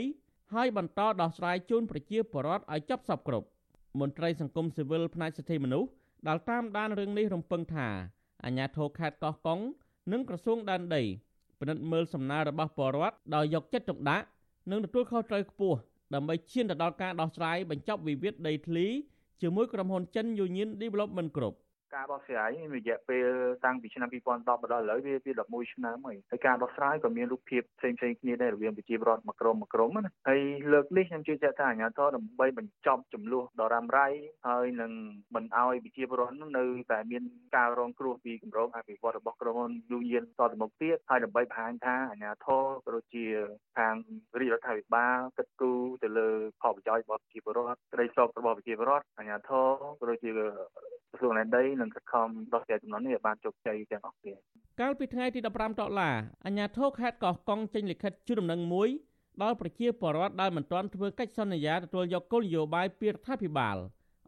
[0.54, 3.46] ហើយបន្តដោះស្រាយជូនប្រជាពលរដ្ឋឲ្យចប់សពគ្រប់
[3.98, 5.88] មន្ត្រីសង្គមស៊ីវិលផ្នែកសិទ្ធិមនុស្ស
[6.28, 7.88] ដែលតាមដានរឿងនេះរំពឹងថា
[8.44, 9.60] អាជ្ញាធរខេត្តកោះកុង
[10.12, 11.02] និងក្រសួងដែនដី
[11.58, 14.24] ពិនិត្យមើលសំណើរបស់ពលរដ្ឋដោយយកចិត្តទុកដាក់
[14.70, 15.78] និងទទួលខុសត្រូវខ្ពស់
[16.14, 18.86] ដើម្បីឈានទៅដល់ការដោះស្រាយបញ្ចប់វិវាទដីធ្លី
[19.42, 21.54] ជាមួយក្រុមហ៊ុនចិន Union Development Group
[21.94, 23.28] ការដោះស្រាយរយៈពេល
[23.64, 30.40] តាំងពីឆ្នាំ2010មកដល់ឥឡូវវាវា11ឆ្នាំហើយហើយការដោះស្រាយក៏មានរូបភាពផ្សេងផ្សេងគ្នាដែររវាងប្រជាពលរដ្ឋមួយក្រុមមួយក្រុមណាហើយ
[30.72, 34.08] លើកនេះខ្ញុំជឿជាក់ថាអាជ្ញាធរដើម្បីបញ្ចប់ចំនួនដ៏រ៉ាំរ៉ៃ
[34.48, 34.92] ហើយនឹង
[35.34, 37.22] មិនអោយប្រជាពលរដ្ឋនៅតែមាន
[37.56, 43.24] ការរងគ្រោះពីគម្រោងអភិវឌ្ឍរបស់ក្រុមហ៊ុនយូយៀនតទៅមុខទៀតហើយដើម្បីបង្ហាញថាអាជ្ញាធរក៏ដូចជា
[43.78, 43.94] ខាង
[44.40, 46.28] រាជរដ្ឋាភិបាលគិតគូរទៅលើ
[46.62, 49.66] ផលប្រយោជន៍របស់ប្រជាពលរដ្ឋក្តីសោករបស់ប្រជាពលរដ្ឋអាជ្ញាធរ
[50.00, 50.46] ក៏ដូចជាក្រ
[51.20, 54.34] សួងដែនដីនិងខិតខំដោះស្រាយចំនួននេះឲ្យបានជោគជ័យទាំងអស់គ្នា
[54.80, 56.14] កាលពីថ្ងៃទី15ដុល្លារ
[56.44, 58.88] អាជ្ញាធរខេត្តកោះកុងចេញលិខិតជូនដំណឹងមួយ
[59.42, 63.76] ដល់ប្រជាពលរដ្ឋដែលមិនទាន់ធ្វើកិច្ចសន្យាទទួលយកគោលនយោបាយពីរដ្ឋាភិបាល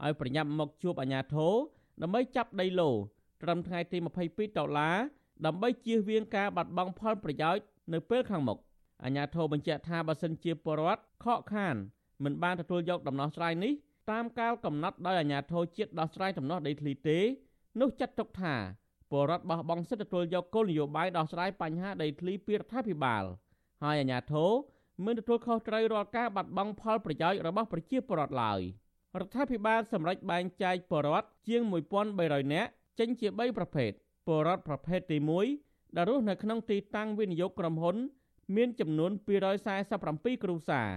[0.04, 1.52] ឲ្យប្រញាប់មកជួបអាជ្ញាធរ
[2.02, 2.90] ដើម្បីចាប់ដីឡូ
[3.42, 3.98] ត្រឹមថ្ងៃទី
[4.28, 4.96] 22ដុល្លារ
[5.46, 8.58] ដើម្បីជៀសវាងការបាត់បង់ផលប្រយោជន៍នៅពេលខាងមុខ
[9.04, 11.76] អាជ្ញាធរបញ្ជាក់ថាបើសិនជាពលរដ្ឋខកខាន
[12.24, 13.72] មិនបានទទួលយកដំណោះស្រាយនេះ
[14.10, 17.18] តាមកាលកំណត់ដោយអាជ្ញាធរជាតិដោះស្រាយដំណោះដីធ្លីទេ
[17.80, 18.54] នោះចាត់ទុកថា
[19.10, 23.24] ពលរដ្ឋបោះបង់សិទ្ធិទទួលយកគោលនយោបាយដោះស្រាយបញ្ហាដីធ្លីពីរដ្ឋាភិបាល
[23.82, 24.50] ហើយអាជ្ញាធរ
[25.04, 28.60] មិនទទួលខុសត្រូវរាល់ការបាត់បង់ផលប្រយោជន៍របស់ប្រជាពលរដ្ឋឡើយ
[29.20, 31.60] រដ្ឋាភិបាលសម្រេចបែងចែកពលរដ្ឋជាង
[32.08, 33.90] 1300នាក់ចេញជា3ប្រភេទ
[34.26, 35.18] ពលរដ្ឋប្រភេទទី
[35.56, 37.96] 1ដែលរស់នៅក្នុងទីតាំងវិនិយោគក្រុមហ៊ុន
[38.56, 40.88] មានចំនួន247គ្រួសារ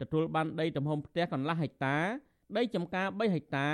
[0.00, 1.96] ទទួលបានដីទំហំផ្ទះកន្លះហិកតា
[2.56, 3.68] ដីចម្ការ3ហិកតា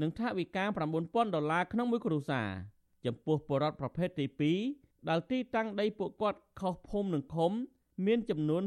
[0.00, 2.48] និងថវិកា9000ដុល្លារក្នុងមួយគ្រួសារ
[3.06, 4.26] ចំពោះបរិវត្តប្រភេទទី
[4.68, 7.52] 2ដែលទីតាំងដីពួកគាត់ខុសភូមិនិងឃុំ
[8.06, 8.62] មានចំនួន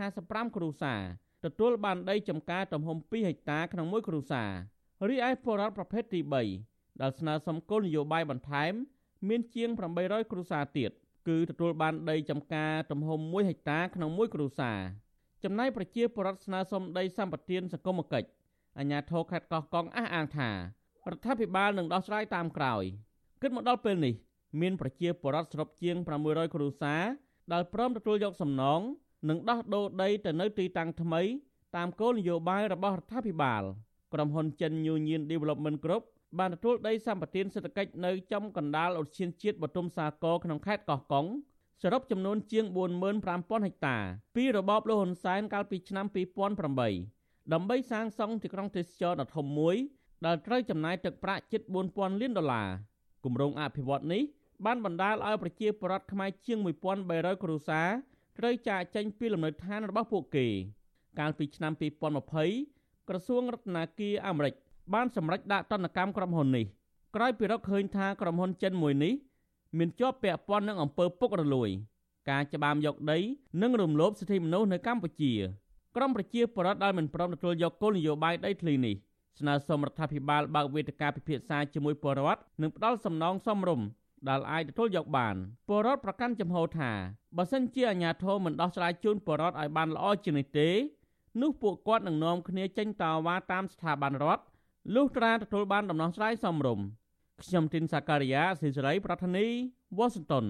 [0.00, 1.00] 255គ្រួសារ
[1.44, 4.50] ទទួលបានដីចម្ការទំហំ2ហិកតាក្នុងមួយគ្រួសារ
[5.08, 6.20] រីឯបរិវត្តប្រភេទទី
[6.60, 8.72] 3ដែលស្នើសុំគោលនយោបាយបន្ថែម
[9.28, 10.90] មានជាង800គ្រួសារទៀត
[11.28, 14.78] គឺទទួលបានដីចម្ការទំហំ1ហិកតាក្នុងមួយគ្រួសារ
[15.44, 18.28] ចំណែកប្រជាពលរដ្ឋស្នើសុំដីសម្បត្តិសង្គមគិច្ច
[18.78, 20.56] អាជ្ញាធរខេត្តកោះកុងអះអាងថារ
[21.16, 22.84] ដ្ឋាភិបាលនឹងដោះស្រាយតាមក្រោយ
[23.42, 24.14] គិតមកដល់ពេលនេះ
[24.60, 25.96] មានប្រជាពលរដ្ឋសរុបជាង
[26.26, 27.02] 600គ្រួសារ
[27.52, 28.80] ដែលព្រមទទួលយកសំណង
[29.28, 31.22] និងដោះដូរដីទៅនៅទីតាំងថ្មី
[31.76, 33.62] តាមគោលនយោបាយរបស់រដ្ឋាភិបាល
[34.12, 36.02] ក្រុមហ៊ុនចិន Union Development Group
[36.38, 41.26] បានទទួលដីសម្បត្តិសេដ្ឋកិច្ចនៅចំកណ្ដាលឧទ្យានជាតិបទុមសាគរក្នុងខេត្តកោះកុង
[41.82, 42.64] សរុបចំនួនជាង
[43.16, 43.96] 45000ហិកតា
[44.36, 46.06] ពីរបបលហ៊ុនសែនកាលពីឆ្នាំ
[46.66, 47.21] 2008
[47.52, 49.76] ដើម្បីសាងសង់ទីក្រុងទេសចរដ៏ធំមួយ
[50.26, 51.62] ដែលត្រូវចំណាយទឹកប្រាក់ជិត
[51.92, 52.68] 4000លានដុល្លារ
[53.24, 54.22] គម្រោងអភិវឌ្ឍនេះ
[54.64, 56.58] បានបណ្ដាលឲ្យប្រជាពលរដ្ឋខ្មែរជាង
[57.00, 57.88] 1300គ្រួសារ
[58.38, 60.46] ត្រូវចាកចេញពីលំនៅឋានរបស់ពួកគេ
[61.18, 61.72] កាលពីឆ្នាំ
[62.40, 64.54] 2020ក្រសួងរដ្ឋាភិបាលអាមេរិក
[64.94, 66.66] បានសម្រេចដាក់ទណ្ឌកម្មក្រុមហ៊ុននេះ
[67.16, 69.12] ក្រោយពីរកឃើញថាក្រុមហ៊ុនចិនមួយនេះ
[69.78, 71.70] មានជាប់ពាក់ព័ន្ធនឹងអំពើពុករលួយ
[72.30, 73.18] ការច្បាមយកដី
[73.62, 75.32] និងរំលោភសិទ្ធិមនុស្សនៅកម្ពុជា
[75.96, 78.94] ក្រមប្រជាពលរដ្ឋដែលមិនព្រមទទួលយកគោលនយោបាយដីធ្លីនេះ
[79.38, 83.86] ស្នើសុំរដ្ឋាភិបាលបើកវេទិកាពិភាក្សាជាមួយពលរដ្ឋនិងផ្ដល់សំណងសមរម្យ
[84.28, 85.34] ដែលអាចទទួលយកបាន
[85.68, 86.90] ពលរដ្ឋប្រកាន់ចំហថា
[87.36, 90.68] បើសិនជាអាជ្ញាធរមិនដោះស្រាយជូនពលរដ្ឋឲ្យបានល្អជាងនេះទេ
[91.42, 94.42] នោះពួកគាត់នឹងនាំគ្នាចេញតវ៉ាតាមស្ថាប័នរដ្ឋ
[94.94, 96.86] លុះត្រាទទួលបានដំណោះស្រាយសមរម្យ
[97.42, 99.46] ខ្ញុំទីនសាការីយ៉ាស៊ីសេរីប្រធានី
[99.98, 100.44] វ៉ាស៊ីនតោន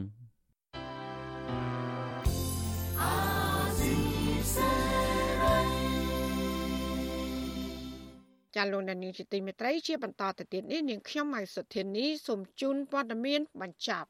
[8.56, 14.08] ចាលោកនាងជាទីមេត្រីជាបន្តទៅទៀតនេះនាងខ្ញុំម៉ៃសុធានីសូមជូនព័ត៌មានបញ្ចប់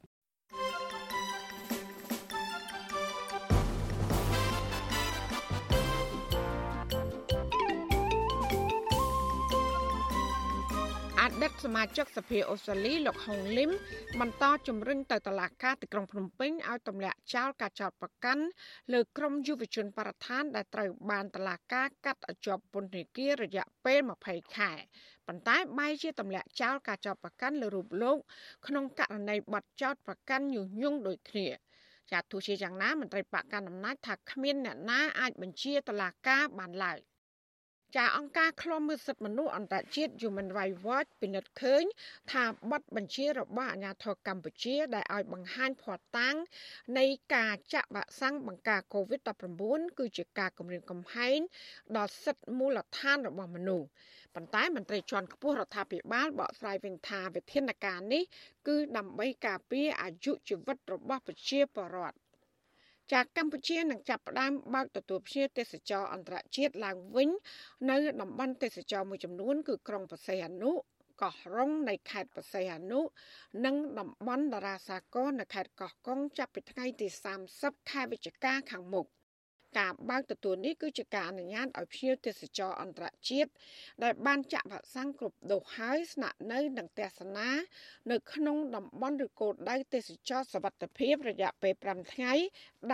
[11.43, 13.71] តីតសមាជិកសភាអូស្ត្រាលីលោកហុងលឹម
[14.19, 18.43] បន្តជំរុញទៅតុលាការទីក្រុងភ្នំពេញឲ្យទម្លាក់ចោលការចោទប្រកាន់
[18.93, 24.71] លើក្រុមយុវជនបរិស្ថានដែលត្រូវបានតុលាការកាត់ឲ្យជាប់ពន្ធនាគាររយៈពេល20ខែ
[25.27, 28.17] ប៉ុន្តែបែរជាទម្លាក់ចោលការចោទប្រកាន់លើរូបលោក
[28.67, 31.47] ក្នុងករណីបទចោទប្រកាន់ញុះញង់ដូចគ្នា
[32.11, 36.99] ចាទោះជាយ៉ាងណាមន្ត្រីបកកណ្ដាលអំណាចថាគ្មានអ្នកណាអាចបញ្ជាតុលាការបានឡើយ។
[37.97, 41.83] ចាអង្គការឃ្លាំមើលសិទ្ធិមនុស្សអន្តរជាតិ Human Rights Watch ពិនិត្យឃើញ
[42.31, 46.35] ថាបទបញ្ជារបស់អាជ្ញាធរកម្ពុជា ដែលឲ្យបង្ហាញភ័ស្តុតាង
[46.97, 51.39] នៃការចាក់វ៉ាក់សាំងបង្ការ COVID-19 គឺជាការគំរាមកំហែង
[51.97, 53.87] ដល់សិទ្ធិមូលដ្ឋានរបស់មនុស្ស
[54.35, 58.23] ប៉ុន្តែមន្ត្រីជាន់ខ្ពស់រដ្ឋាភិបាលបកស្រាយវិញថាវិធានការនេះ
[58.67, 62.22] គឺដើម្បីការពារអាយុជីវិតរបស់ប្រជាពលរដ្ឋ
[63.13, 67.29] ចាកម្ពុជានឹងចាប់ផ្ដើមបើកទទួលភ្ញៀវទេសចរអន្តរជាតិឡើងវិញ
[67.89, 70.71] នៅតំបន់ទេសចរមួយចំនួន គឺក្រុងបរសៃអនុ
[71.21, 73.01] កោះរុងនៃខេត្តបរសៃអនុ
[73.65, 77.07] និងតំបន់តារាសាគរនៅខេត្តកោះកុងចាប់ពីថ្ងៃទី
[77.49, 79.07] 30ខែវិច្ឆិកាខាងមុខ។
[79.79, 83.51] ការបើកទទួលនេះគឺជាការអនុញ្ញាតឲ្យភ្ញៀវទេសចរអន្តរជាតិ
[84.03, 87.49] ដែលបានចាក់វ៉ាក់សាំងគ្រប់ដូសហើយស្នាក់នៅនិងទស្សនា
[88.11, 92.33] នៅក្នុងតំបន់ឬគោលដៅទេសចរសវត្ថភាពរយៈពេល5ថ្ងៃ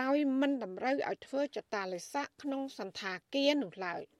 [0.00, 4.02] ដោយមិនតម្រូវឲ្យធ្វើចតាឡេស័កក្នុងសន្តាគារនោះឡើយ។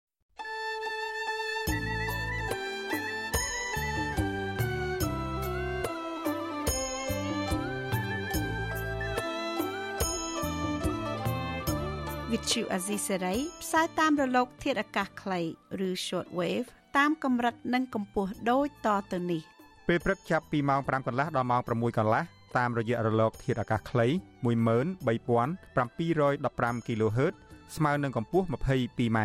[12.35, 15.39] វិទ្យុអាស៊ីសេរីផ្សាយតាមរលក ធាតុអាកាសខ្លី
[15.87, 16.67] ឬ short wave
[16.97, 19.41] តាមកម្រិតនិងកម្ពស់ដូចតទៅនេះ
[19.87, 22.23] ពេលព្រឹកចាប់ពីម៉ោង5កន្លះដល់ម៉ោង6កន្លះ
[22.57, 24.07] តាមរយៈរលក ធាតុអាកាសខ្លី
[24.45, 27.33] 13715 kHz
[27.75, 29.19] ស្មើនឹងកម្ពស់ 22m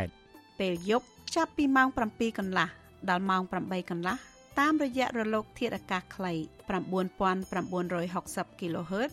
[0.61, 2.69] ពេលយប់ចាប់ពីម៉ោង7កន្លះ
[3.11, 4.17] ដល់ម៉ោង8កន្លះ
[4.61, 6.33] តាមរយៈរលក ធាតុអាកាសខ្លី
[7.27, 9.13] 9960 kHz